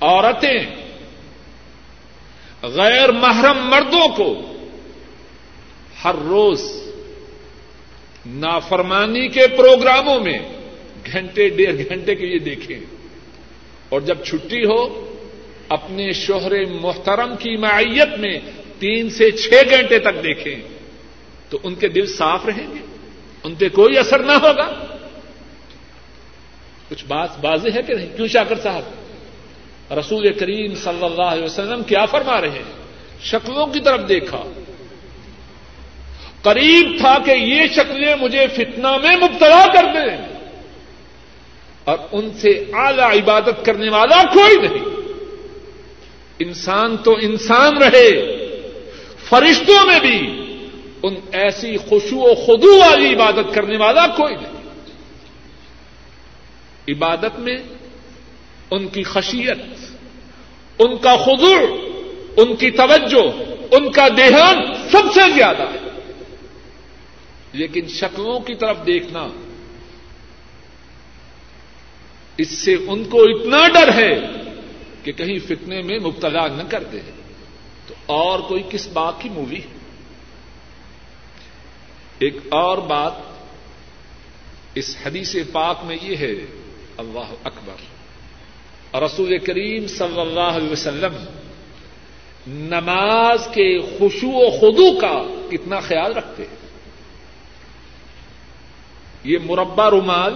[0.00, 0.86] عورتیں
[2.62, 4.55] غیر محرم مردوں کو
[6.06, 6.62] ہر روز
[8.26, 10.38] نافرمانی کے پروگراموں میں
[11.12, 12.80] گھنٹے ڈیڑھ گھنٹے کے لیے دیکھیں
[13.88, 15.12] اور جب چھٹی ہو،
[15.68, 18.40] اپنے شوہر محترم کی معیت میں
[18.78, 20.56] تین سے چھ گھنٹے تک دیکھیں
[21.48, 22.84] تو ان کے دل صاف رہیں گے،
[23.44, 24.96] ان پہ کوئی اثر نہ ہوگا۔
[26.88, 28.82] کچھ بات واضح ہے کہ نہیں؟ کیوں شاکر صاحب؟
[29.98, 32.84] رسول کریم صلی اللہ علیہ وسلم کیا فرما رہے ہیں؟
[33.22, 34.42] شکلوں کی طرف دیکھا۔
[36.46, 40.16] قریب تھا کہ یہ شکلیں مجھے فتنہ میں مبتلا کر دیں۔
[41.84, 44.84] اور ان سے اعلی عبادت کرنے والا کوئی نہیں۔
[46.38, 48.36] انسان تو انسان رہے۔
[49.28, 50.42] فرشتوں میں بھی
[51.02, 54.52] ان ایسی خوشو و خدو والی عبادت کرنے والا کوئی نہیں۔
[56.88, 57.56] عبادت میں
[58.70, 59.58] ان کی خشیت،
[60.78, 61.76] ان کا خضوع،
[62.36, 63.42] ان کی توجہ،
[63.74, 65.85] ان کا دیہان سب سے زیادہ ہے۔
[67.56, 69.28] لیکن شکلوں کی طرف دیکھنا،
[72.36, 74.20] اس سے ان کو اتنا ڈر ہے
[75.02, 77.00] کہ کہیں فتنے میں مبتلا نہ کر دے۔
[77.86, 79.78] تو اور کوئی کس بات کی مووی ہے؟
[82.18, 83.12] ایک اور بات
[84.74, 86.34] اس حدیث پاک میں یہ ہے،
[86.96, 87.74] اللہ اکبر۔
[88.98, 91.12] رسول کریم صلی اللہ علیہ وسلم
[92.46, 96.55] نماز کے خوشو و خدو کا کتنا خیال رکھتے ہیں۔
[99.26, 100.34] یہ مربع رومال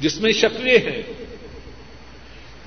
[0.00, 1.02] جس میں شکلیں ہیں،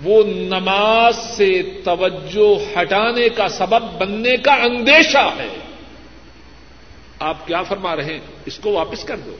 [0.03, 5.49] وہ نماز سے توجہ ہٹانے کا سبب بننے کا اندیشہ ہے۔
[7.19, 9.35] آپ کیا فرما رہے ہیں؟ اس کو واپس کر دو۔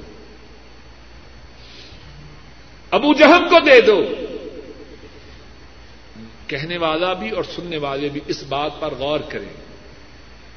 [2.91, 4.05] ابو جہب کو دے دو۔
[6.47, 9.65] کہنے والا بھی اور سننے والے بھی اس بات پر غور کریں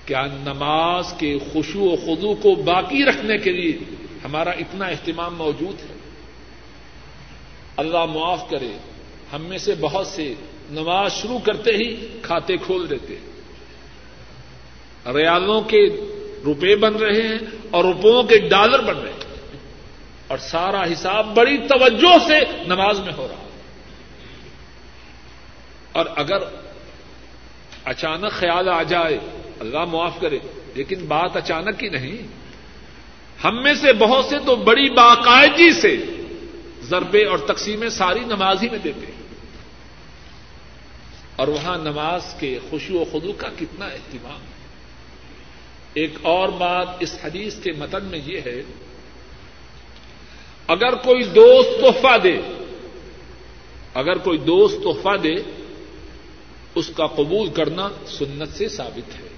[0.05, 5.91] کیا نماز کے خوشو و خدو کو باقی رکھنے کے لیے ہمارا اتنا اہتمام موجود
[5.91, 5.97] ہے۔
[7.77, 8.79] اللہ معاف کرے،
[9.33, 10.35] ہم میں سے بہت سے
[10.71, 13.17] نماز شروع کرتے ہی کھاتے کھول دیتے
[15.15, 15.87] ریالوں کے
[16.45, 17.39] روپے بن رہے ہیں
[17.71, 19.19] اور روپوں کے ڈالر بن رہے ہیں۔
[20.27, 23.47] اور سارا حساب بڑی توجہ سے نماز میں ہو رہا
[25.93, 26.39] اور اگر
[27.85, 29.19] اچانک خیال آ جائے،
[29.61, 30.39] اللہ معاف کرے،
[30.75, 32.38] لیکن بات اچانک ہی نہیں۔
[33.45, 35.97] ہم میں سے بہت سے تو بڑی باقاعدگی سے
[36.83, 39.19] ضربے اور تقسیمیں ساری نماز ہی میں دیتے ہیں۔
[41.37, 44.59] اور وہاں نماز کے خوشی و خدو کا کتنا اہتمام۔ ہے
[45.95, 48.63] ایک اور بات اس حدیث کے متن میں یہ ہے،
[50.67, 52.39] اگر کوئی دوست تحفہ دے،
[53.95, 55.35] اگر کوئی دوست تحفہ دے،
[56.75, 59.29] اس کا قبول کرنا سنت سے ثابت ہے۔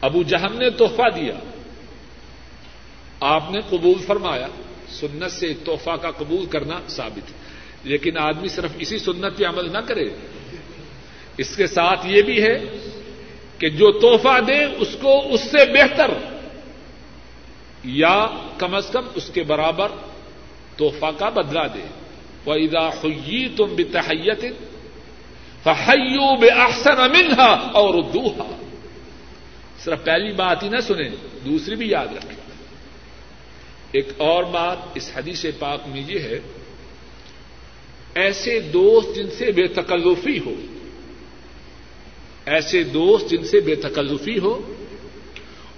[0.00, 1.34] ابو جہم نے تحفہ دیا۔
[3.20, 4.46] آپ نے قبول فرمایا،
[4.88, 7.50] سنت سے تحفہ کا قبول کرنا ثابت ہے۔
[7.84, 10.04] لیکن آدمی صرف اسی سنت پہ عمل نہ کرے۔
[11.38, 12.58] اس کے ساتھ یہ بھی ہے
[13.58, 16.10] کہ جو تحفہ دے، اس کو اس سے بہتر
[17.84, 18.26] یا
[18.58, 19.88] کم از کم اس کے برابر
[20.76, 21.86] تحفہ کا بدلا دے۔
[22.44, 24.44] وہ ادا ہوئی تم بتحیت
[25.62, 28.56] فحیو بے احسن امنہا اور دوہا
[29.84, 31.08] صرف پہلی بات ہی نہ سنیں،
[31.44, 32.39] دوسری بھی یاد رکھیں۔
[33.92, 36.38] ایک اور بات اس حدیث پاک میں یہ ہے،
[38.14, 40.54] ایسے دوست جن سے بے تکلفی ہو،
[42.46, 44.74] ایسے دوست جن سے بے تکلفی ہو،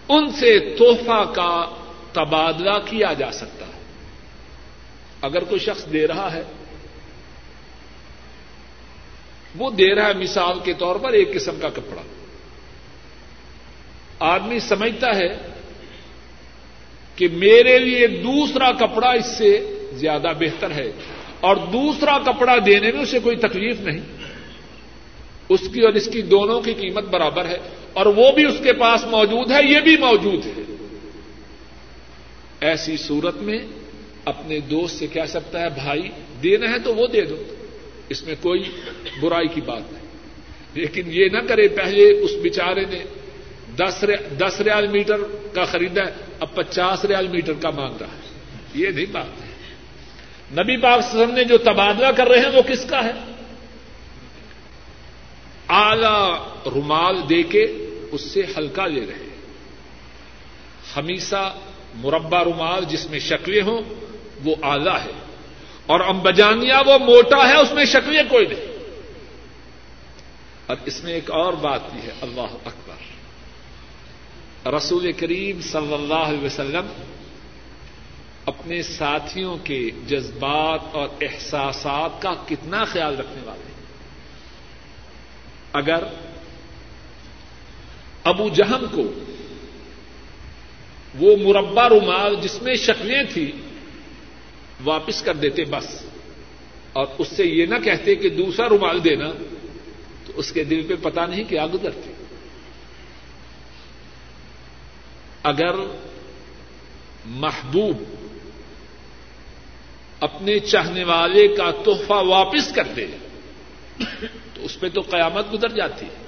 [0.08, 1.74] ان سے تحفہ کا
[2.12, 3.80] تبادلہ کیا جا سکتا ہے۔
[5.20, 6.42] اگر کوئی شخص دے رہا ہے،
[9.56, 12.02] وہ دے رہا ہے مثال کے طور پر ایک قسم کا کپڑا۔
[14.18, 15.51] آدمی سمجھتا ہے
[17.22, 20.92] کہ میرے لیے دوسرا کپڑا اس سے زیادہ بہتر ہے
[21.40, 24.00] اور دوسرا کپڑا دینے میں اسے کوئی تکلیف نہیں۔
[25.48, 27.56] اس کی اور اس کی دونوں کی قیمت برابر ہے
[27.92, 30.62] اور وہ بھی اس کے پاس موجود ہے، یہ بھی موجود ہے۔
[32.60, 33.58] ایسی صورت میں
[34.24, 36.08] اپنے دوست سے کہہ سکتا ہے، بھائی،
[36.42, 37.42] دینا ہے تو وہ دے دو،
[38.08, 38.62] اس میں کوئی
[39.20, 40.06] برائی کی بات نہیں۔
[40.74, 43.04] لیکن یہ نہ کرے، پہلے اس بیچارے نے
[44.38, 45.16] دس ریال میٹر
[45.52, 48.38] کا خریدا ہے اب پچاس ریال میٹر کا مانگ رہا ہے۔
[48.74, 49.52] یہ نہیں بات ہے۔
[50.62, 53.12] نبی پاک وسلم نے جو تبادلہ کر رہے ہیں وہ کس کا ہے؟
[55.68, 56.32] اعلی
[56.70, 57.62] رومال دے کے
[58.12, 59.36] اس سے ہلکا لے رہے
[60.96, 61.54] ہمیشہ
[61.94, 63.82] مربع رومال جس میں شکلیں ہوں،
[64.44, 65.12] وہ آلہ ہے۔
[65.86, 68.78] اور امبجانیہ وہ موٹا ہے، اس میں شکلیں کوئی نہیں۔
[70.66, 72.91] اور اس میں ایک اور بات بھی ہے، اللہ اکبر۔
[74.66, 76.86] رسول کریم صلی اللہ علیہ وسلم
[78.46, 83.80] اپنے ساتھیوں کے جذبات اور احساسات کا کتنا خیال رکھنے والے ہیں۔
[85.72, 86.04] اگر
[88.24, 89.02] ابو جہم کو
[91.18, 93.50] وہ مربع رومال جس میں شکلیں تھیں
[94.84, 95.88] واپس کر دیتے بس،
[96.92, 99.30] اور اس سے یہ نہ کہتے کہ دوسرا رومال دینا،
[100.26, 102.11] تو اس کے دل پہ پتا نہیں کیا گزرتے۔
[105.42, 105.74] اگر
[107.24, 108.02] محبوب
[110.20, 113.06] اپنے چاہنے والے کا تحفہ واپس کر دے،
[114.54, 116.22] تو اس پہ تو قیامت گزر جاتی ہے۔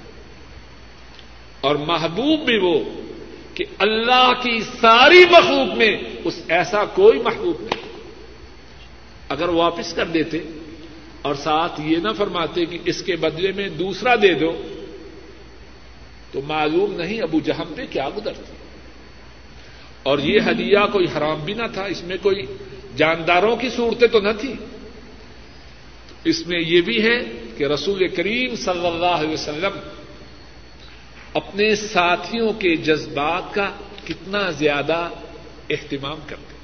[1.61, 2.79] اور محبوب بھی وہ
[3.53, 7.89] کہ اللہ کی ساری مخلوق میں اس ایسا کوئی محبوب نہیں۔
[9.29, 10.39] اگر واپس کر دیتے
[11.21, 14.61] اور ساتھ یہ نہ فرماتے کہ اس کے بدلے میں دوسرا دے دو،
[16.31, 18.64] تو معلوم نہیں ابو جہم پہ کیا گزرتی۔
[20.05, 22.41] اور یہ ہدیہ کوئی حرام بھی نہ تھا، اس میں کوئی
[22.97, 24.53] جانداروں کی صورتیں تو نہ تھی۔
[26.23, 27.19] اس میں یہ بھی ہے
[27.57, 29.79] کہ رسول کریم صلی اللہ علیہ وسلم
[31.33, 33.69] اپنے ساتھیوں کے جذبات کا
[34.05, 35.09] کتنا زیادہ
[35.69, 36.55] اہتمام کرتے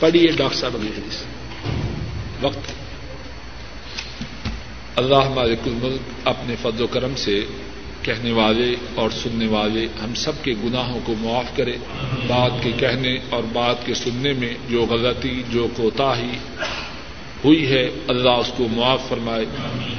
[0.00, 1.22] پڑھیے ڈاکٹر صاحب علی حدیث۔
[2.42, 2.72] وقت۔
[4.96, 7.46] اللہ مالک الملک اپنے فضل و کرم سے
[8.02, 11.76] کہنے والے اور سننے والے ہم سب کے گناہوں کو معاف کرے۔
[12.26, 16.38] بات کے کہنے اور بات کے سننے میں جو غلطی، جو کوتاہی
[17.44, 19.44] ہوئی ہے، اللہ اس کو معاف فرمائے۔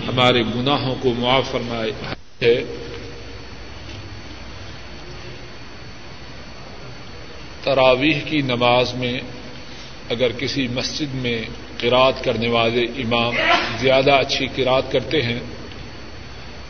[0.07, 1.91] ہمارے گناہوں کو معاف فرمائے۔
[2.41, 2.63] ہے۔
[7.63, 9.19] تراویح کی نماز میں
[10.09, 11.41] اگر کسی مسجد میں
[11.79, 13.33] قرات کرنے والے امام
[13.77, 15.39] زیادہ اچھی قرات کرتے ہیں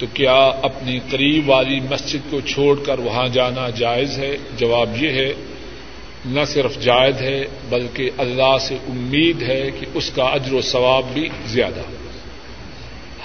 [0.04, 5.10] تو کیا اپنی قریب والی مسجد کو چھوڑ کر وہاں جانا جائز ہے؟ جواب یہ
[5.10, 5.34] ہے،
[6.26, 11.04] نہ صرف جائز ہے، بلکہ اللہ سے امید ہے کہ اس کا اجر و ثواب
[11.14, 11.82] بھی زیادہ۔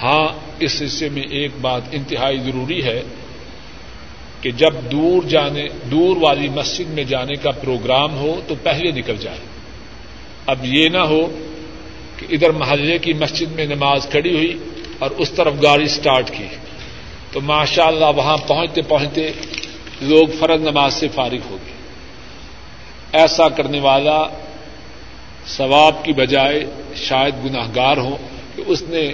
[0.03, 0.29] ہاں
[0.61, 3.03] اس حصے میں ایک بات انتہائی ضروری ہے
[4.41, 9.17] کہ جب دور جانے، دور والی مسجد میں جانے کا پروگرام ہو تو پہلے نکل
[9.21, 9.39] جائے۔
[10.47, 11.39] اب یہ نہ ہو
[12.19, 14.59] کہ ادھر محلے کی مسجد میں نماز کھڑی ہوئی
[14.99, 16.45] اور اس طرف گاڑی اسٹارٹ کی۔
[17.33, 19.33] تو ماشاء اللہ وہاں پہنچتے پہنچتے
[20.01, 21.75] لوگ فرض نماز سے فارغ ہو گئے۔
[23.13, 24.25] ایسا کرنے والا
[25.47, 26.65] ثواب کی بجائے
[26.97, 28.17] شاید گناہ گار ہو
[28.57, 29.13] کہ اس نے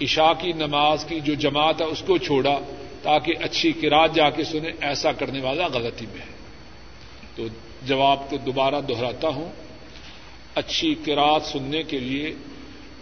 [0.00, 2.58] عشاء کی نماز کی جو جماعت ہے اس کو چھوڑا
[3.02, 6.38] تاکہ اچھی کراط جا کے سنے، ایسا کرنے والا غلطی میں ہے۔
[7.36, 7.46] تو
[7.86, 9.52] جواب کو دوبارہ دہراتا ہوں۔
[10.54, 12.34] اچھی کراط سننے کے لیے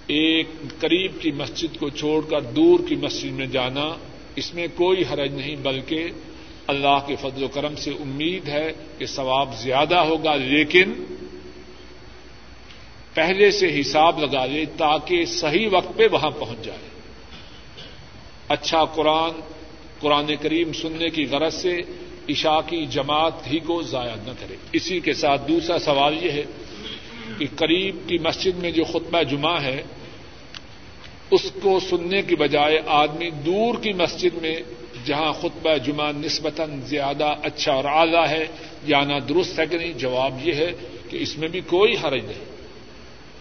[0.07, 0.47] ایک
[0.81, 3.95] قریب کی مسجد کو چھوڑ کر دور کی مسجد میں جانا
[4.37, 6.09] اس میں کوئی حرج نہیں، بلکہ
[6.67, 10.93] اللہ کے فضل و کرم سے امید ہے کہ ثواب زیادہ ہوگا، لیکن
[13.15, 16.89] پہلے سے حساب لگا لے تاکہ صحیح وقت پہ وہاں پہنچ جائے۔
[18.49, 19.41] اچھا قرآن
[20.01, 21.83] قرآن کریم سننے کی غرض سے
[22.29, 26.43] عشاء کی جماعت ہی کو ضائع نہ کرے۔ اسی کے ساتھ دوسرا سوال یہ ہے
[27.39, 29.83] کہ قریب کی مسجد میں جو خطبہ جمعہ ہے
[31.31, 34.57] اس کو سننے کی بجائے آدمی دور کی مسجد میں،
[35.05, 38.47] جہاں خطبہ جمعہ نسبتاً زیادہ اچھا اور اعلیٰ ہے
[38.87, 40.73] جانا درست ہے کہ نہیں، جواب یہ ہے
[41.11, 42.45] کہ اس میں بھی کوئی حرج نہیں۔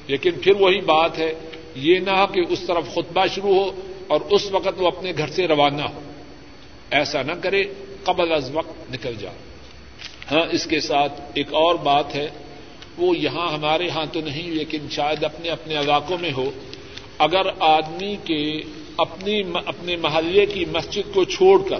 [0.07, 1.33] لیکن پھر وہی بات ہے،
[1.75, 3.71] یہ نہ کہ اس طرف خطبہ شروع ہو
[4.07, 6.01] اور اس وقت وہ اپنے گھر سے روانہ ہو۔
[6.91, 7.63] ایسا نہ کرے،
[8.03, 9.35] قبل از وقت نکل جائے۔
[10.31, 12.27] ہاں اس کے ساتھ ایک اور بات ہے،
[12.97, 16.51] وہ یہاں ہمارے ہاں تو نہیں، لیکن شاید اپنے اپنے علاقوں میں ہو۔
[17.17, 18.61] اگر آدمی کے
[18.97, 21.79] اپنی اپنے محلے کی مسجد کو چھوڑ کر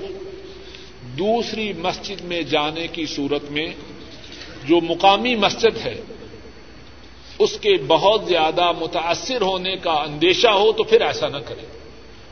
[1.18, 3.68] دوسری مسجد میں جانے کی صورت میں
[4.68, 6.02] جو مقامی مسجد ہے،
[7.40, 11.66] اس کے بہت زیادہ متاثر ہونے کا اندیشہ ہو تو پھر ایسا نہ کرے۔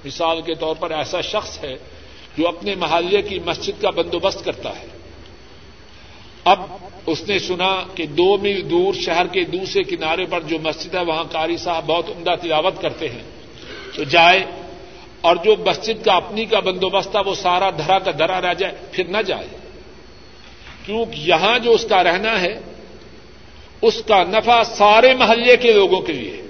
[0.06, 1.76] مثال کے طور پر ایسا شخص ہے
[2.38, 4.93] جو اپنے محلے کی مسجد کا بندوبست کرتا ہے۔
[6.46, 6.60] اب
[7.06, 11.00] اس نے سنا کہ دو میل دور شہر کے دوسرے کنارے پر جو مسجد ہے،
[11.00, 13.24] وہاں قاری صاحب بہت عمدہ تلاوت کرتے ہیں۔
[13.96, 14.44] تو جائے
[15.22, 18.74] اور جو مسجد کا اپنی کا بندوبست تھا وہ سارا دھرا کا دھرا رہ جائے،
[18.92, 19.48] پھر نہ جائے۔
[20.86, 22.60] کیونکہ یہاں جو اس کا رہنا ہے،
[23.82, 26.42] اس کا نفع سارے محلے کے لوگوں کے لیے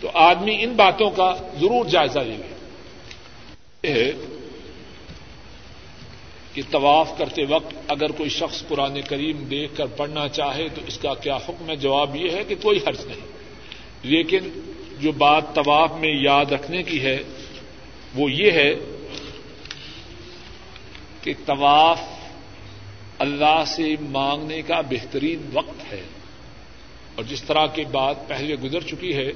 [0.00, 4.12] تو آدمی ان باتوں کا ضرور جائزہ لے لے۔
[6.56, 10.98] کہ طواف کرتے وقت اگر کوئی شخص قرآن کریم دیکھ کر پڑھنا چاہے تو اس
[10.98, 13.20] کا کیا حکم ہے؟ جواب یہ ہے کہ کوئی حرض نہیں۔
[14.02, 17.18] لیکن جو بات طواف میں یاد رکھنے کی ہے،
[18.14, 18.74] وہ یہ ہے
[21.22, 22.00] کہ طواف
[23.18, 26.02] اللہ سے مانگنے کا بہترین وقت ہے۔
[27.14, 29.32] اور جس طرح کی بات پہلے گزر چکی ہے،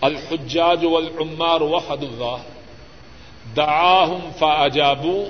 [0.00, 2.36] الحجاج والعمار وحد اللہ
[3.56, 5.28] دعاہم فاجابو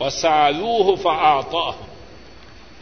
[0.00, 1.88] وسالوہ فآطاہم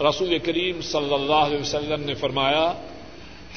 [0.09, 2.73] رسول کریم صلی اللہ علیہ وسلم نے فرمایا،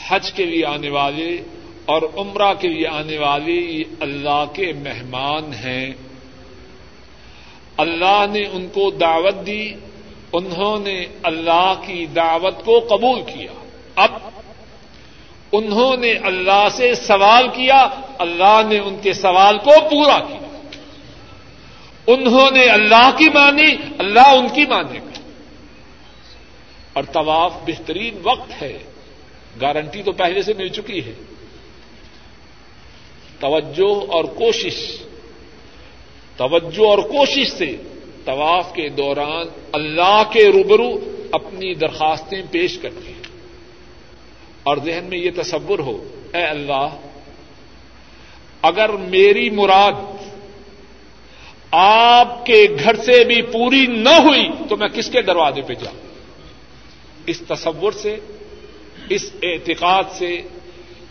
[0.08, 1.42] حج کے لیے آنے والے
[1.86, 5.92] اور عمرہ کے لیے آنے والے یہ اللہ کے مہمان ہیں۔
[7.78, 9.74] اللہ نے ان کو دعوت دی،
[10.34, 13.52] انہوں نے اللہ کی دعوت کو قبول کیا۔
[13.96, 14.12] اب
[15.52, 17.88] انہوں نے اللہ سے سوال کیا،
[18.18, 20.49] اللہ نے ان کے سوال کو پورا کیا۔
[22.12, 25.30] انہوں نے اللہ کی مانی، اللہ ان کی مانے۔ گا
[26.94, 28.78] اور طواف بہترین وقت ہے۔
[29.62, 31.14] گارنٹی تو پہلے سے مل چکی ہے۔
[33.40, 34.98] توجہ اور کوشش۔
[36.38, 37.76] توجہ اور کوشش سے
[38.26, 43.24] طواف کے دوران اللہ کے روبرو اپنی درخواستیں پیش کرتے ہیں۔
[44.64, 46.88] اور ذہن میں یہ تصور ہو، اے اللہ،
[48.62, 50.19] اگر میری مراد
[51.72, 56.00] آپ کے گھر سے بھی پوری نہ ہوئی تو میں کس کے دروازے پہ جاؤں؟
[57.26, 58.18] اس تصور سے،
[59.10, 60.42] اس اعتقاد سے،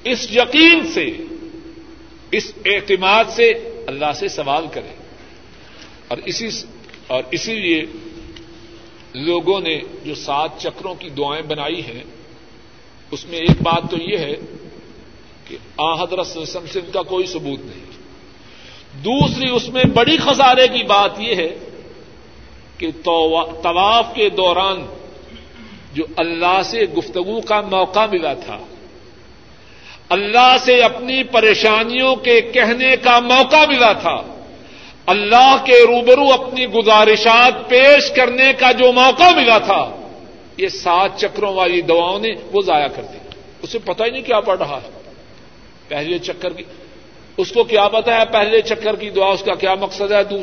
[0.04, 1.10] اس یقین سے،
[2.30, 3.48] اس اعتماد سے
[3.86, 4.94] اللہ سے سوال کریں۔
[6.08, 6.48] اور اسی
[7.06, 7.82] اور اسی لیے
[9.14, 12.04] لوگوں نے جو سات چکروں کی دعائیں بنائی ہیں،
[13.10, 14.34] اس میں ایک بات تو یہ ہے
[15.48, 17.97] کہ آ حضرت سے ان کا کوئی ثبوت نہیں۔
[19.04, 21.48] دوسری اس میں بڑی خسارے کی بات یہ ہے
[22.78, 22.86] کہ
[23.62, 24.86] طواف کے دوران
[25.94, 28.58] جو اللہ سے گفتگو کا موقع ملا تھا،
[30.08, 34.16] اللہ سے اپنی پریشانیوں کے کہنے کا موقع ملا تھا،
[35.06, 39.82] اللہ کے روبرو اپنی گزارشات پیش کرنے کا جو موقع ملا تھا،
[40.56, 43.18] یہ سات چکروں والی دواؤں نے وہ ضائع کر دی۔
[43.62, 44.90] اسے پتہ ہی نہیں کیا پڑ رہا ہے۔
[45.88, 46.64] پہلے چکر کی
[47.38, 50.36] اس کو کیا پتا ہے، پہلے چکر کی دعا، اس کا کیا مقصد ہے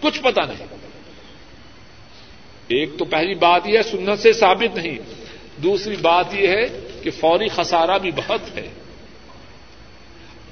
[0.00, 0.66] کچھ پتا نہیں۔
[2.68, 4.98] ایک تو پہلی بات یہ ہے، سنت سے ثابت نہیں۔
[5.60, 6.64] دوسری بات یہ ہے
[7.02, 8.68] کہ فوری خسارہ بھی بہت ہے۔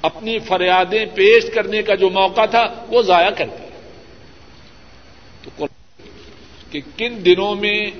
[0.01, 3.67] اپنی فریادیں پیش کرنے کا جو موقع تھا، وہ ضائع کر دیا۔
[5.43, 5.67] تو
[6.71, 7.91] کہ کن دنوں میں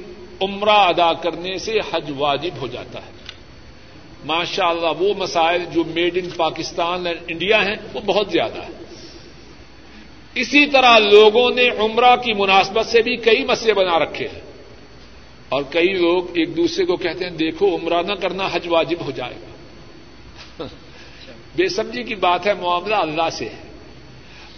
[0.41, 3.16] عمرہ ادا کرنے سے حج واجب ہو جاتا ہے؟
[4.25, 8.77] ماشاء اللہ وہ مسائل جو made in Pakistan and India ہیں، وہ بہت زیادہ ہے
[10.35, 14.41] اسی طرح لوگوں نے عمرہ کی مناسبت سے بھی کئی مسئلے بنا رکھے ہیں۔
[15.49, 19.11] اور کئی لوگ ایک دوسرے کو کہتے ہیں، دیکھو، عمرہ نہ کرنا حج واجب ہو
[19.11, 19.47] جائے گا۔
[21.55, 23.61] بے سمجھی کی بات ہے، معاملہ اللہ سے ہے۔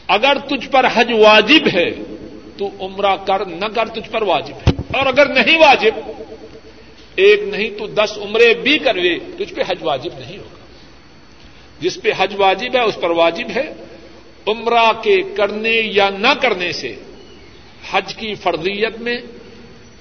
[0.08, 1.92] اگر تجھ پر حج واجب ہے،
[2.58, 5.92] تو عمرہ کر، نہ کر، تجھ پر واجب ہے۔ اور اگر نہیں واجب
[7.20, 10.66] ایک نہیں تو دس عمرے بھی کروے، تجھ پہ حج واجب نہیں ہوگا۔
[11.80, 13.74] جس پہ حج واجب ہے، اس پر واجب ہے۔
[14.48, 16.96] عمرہ کے کرنے یا نہ کرنے سے،
[17.92, 19.18] حج کی فرضیت میں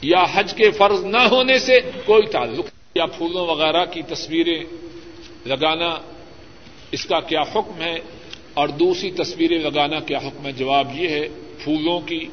[0.02, 4.64] یا حج کے فرض نہ ہونے سے کوئی تعلق یا پھولوں وغیرہ کی تصویریں
[5.46, 5.90] لگانا،
[6.92, 7.98] اس کا کیا حکم ہے؟
[8.54, 11.28] اور دوسری تصویریں لگانا کیا حکم ہے؟ جواب یہ ہے،
[11.64, 12.26] پھولوں کی،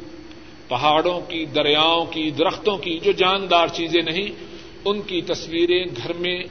[0.68, 4.55] پہاڑوں کی، دریاؤں کی، درختوں کی، جو جاندار چیزیں نہیں
[4.86, 6.44] ان کی تصویریں گھر میں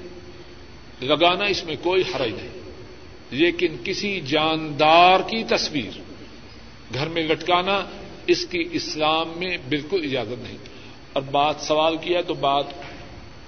[1.00, 2.48] لگانا اس میں کوئی حرج نہیں۔
[3.30, 5.98] لیکن کسی جاندار کی تصویر
[6.94, 7.84] گھر میں لٹکانا
[8.26, 10.58] اس کی اسلام میں بالکل اجازت نہیں۔
[11.12, 12.64] اور بات سوال کیا تو بات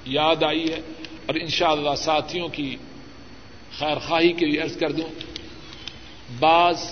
[0.05, 0.81] یاد آئی ہے۔
[1.27, 2.77] اور انشاءاللہ ساتھیوں کی
[3.79, 5.09] خیر خواہی کے لیے عرض کر دوں۔
[6.39, 6.91] بعض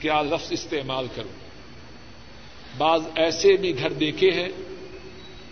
[0.00, 1.40] کیا لفظ استعمال کروں۔
[2.78, 4.48] بعض ایسے بھی گھر دیکھے ہیں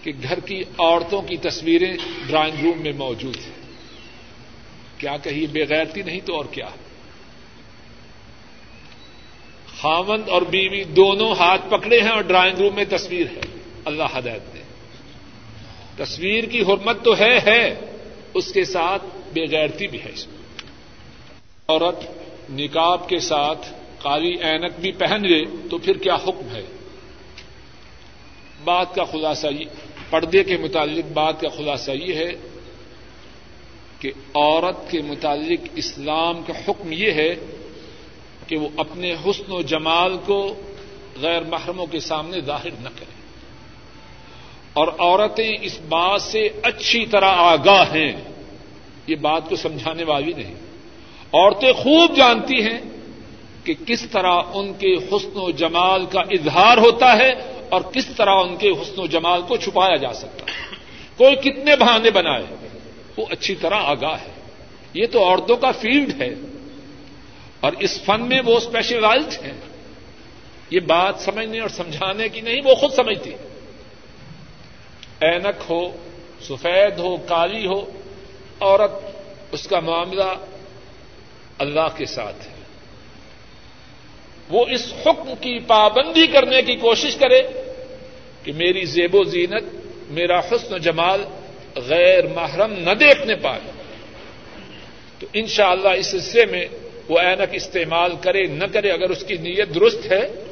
[0.02, 1.96] کہ گھر کی عورتوں کی تصویریں
[2.26, 3.58] ڈرائنگ روم میں موجود ہیں
[4.98, 6.68] کیا کہیے بےغیرتی نہیں تو اور کیا؟
[9.80, 13.40] خامند اور بیوی دونوں ہاتھ پکڑے ہیں اور ڈرائنگ روم میں تصویر ہے۔
[13.84, 14.62] اللہ ہدایت دے۔
[16.04, 17.80] تصویر کی حرمت تو ہے ہے۔
[18.34, 20.38] اس کے ساتھ بےغیرتی بھی ہے۔ اس میں
[21.68, 21.96] عورت
[22.50, 23.72] نکاب کے ساتھ
[24.02, 26.62] کالی اینک بھی پہن لے تو پھر کیا حکم ہے؟
[28.64, 29.64] بات کا خلاصہ یہ
[30.10, 32.32] پردے کے متعلق بات کا خلاصہ یہ ہے
[34.00, 37.34] کہ عورت کے متعلق اسلام کا حکم یہ ہے
[38.46, 40.54] کہ وہ اپنے حسن و جمال کو
[41.20, 43.18] غیر محرموں کے سامنے ظاہر نہ کرے۔
[44.72, 48.12] اور عورتیں اس بات سے اچھی طرح آگاہ ہیں،
[49.06, 50.54] یہ بات کو سمجھانے والی نہیں۔
[51.32, 52.80] عورتیں خوب جانتی ہیں
[53.64, 58.30] کہ کس طرح ان کے حسن و جمال کا اظہار ہوتا ہے اور کس طرح
[58.30, 60.76] ان کے حسن و جمال کو چھپایا جا سکتا ہے؟
[61.16, 62.44] کوئی کتنے بہانے بنائے
[63.16, 64.32] وہ اچھی طرح آگاہ ہے۔
[64.94, 66.34] یہ تو عورتوں کا فیلڈ ہے۔
[67.60, 69.60] اور اس فن میں وہ اسپیشلائزڈ ہیں۔
[70.70, 73.30] یہ بات سمجھنے اور سمجھانے کی نہیں، وہ خود سمجھتی
[75.20, 75.92] اینک ہو،
[76.40, 77.90] سفید ہو، کالی ہو،
[78.60, 78.90] عورت
[79.52, 80.34] اس کا معاملہ
[81.58, 82.57] اللہ کے ساتھ ہے۔
[84.50, 87.42] وہ اس حکم کی پابندی کرنے کی کوشش کرے
[88.44, 89.64] کہ میری زیب و زینت،
[90.10, 91.24] میرا حسن و جمال
[91.76, 93.60] غیر محرم نہ دیکھنے پائے۔
[95.18, 96.66] تو انشاءاللہ اللہ اس حصے میں
[97.08, 100.44] وہ اینک استعمال کرے نہ کرے اگر اس کی نیت درست ہے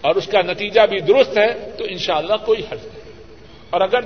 [0.00, 3.12] اور اس کا نتیجہ بھی درست ہے تو انشاءاللہ کوئی حرض نہیں۔
[3.70, 4.04] اور اگر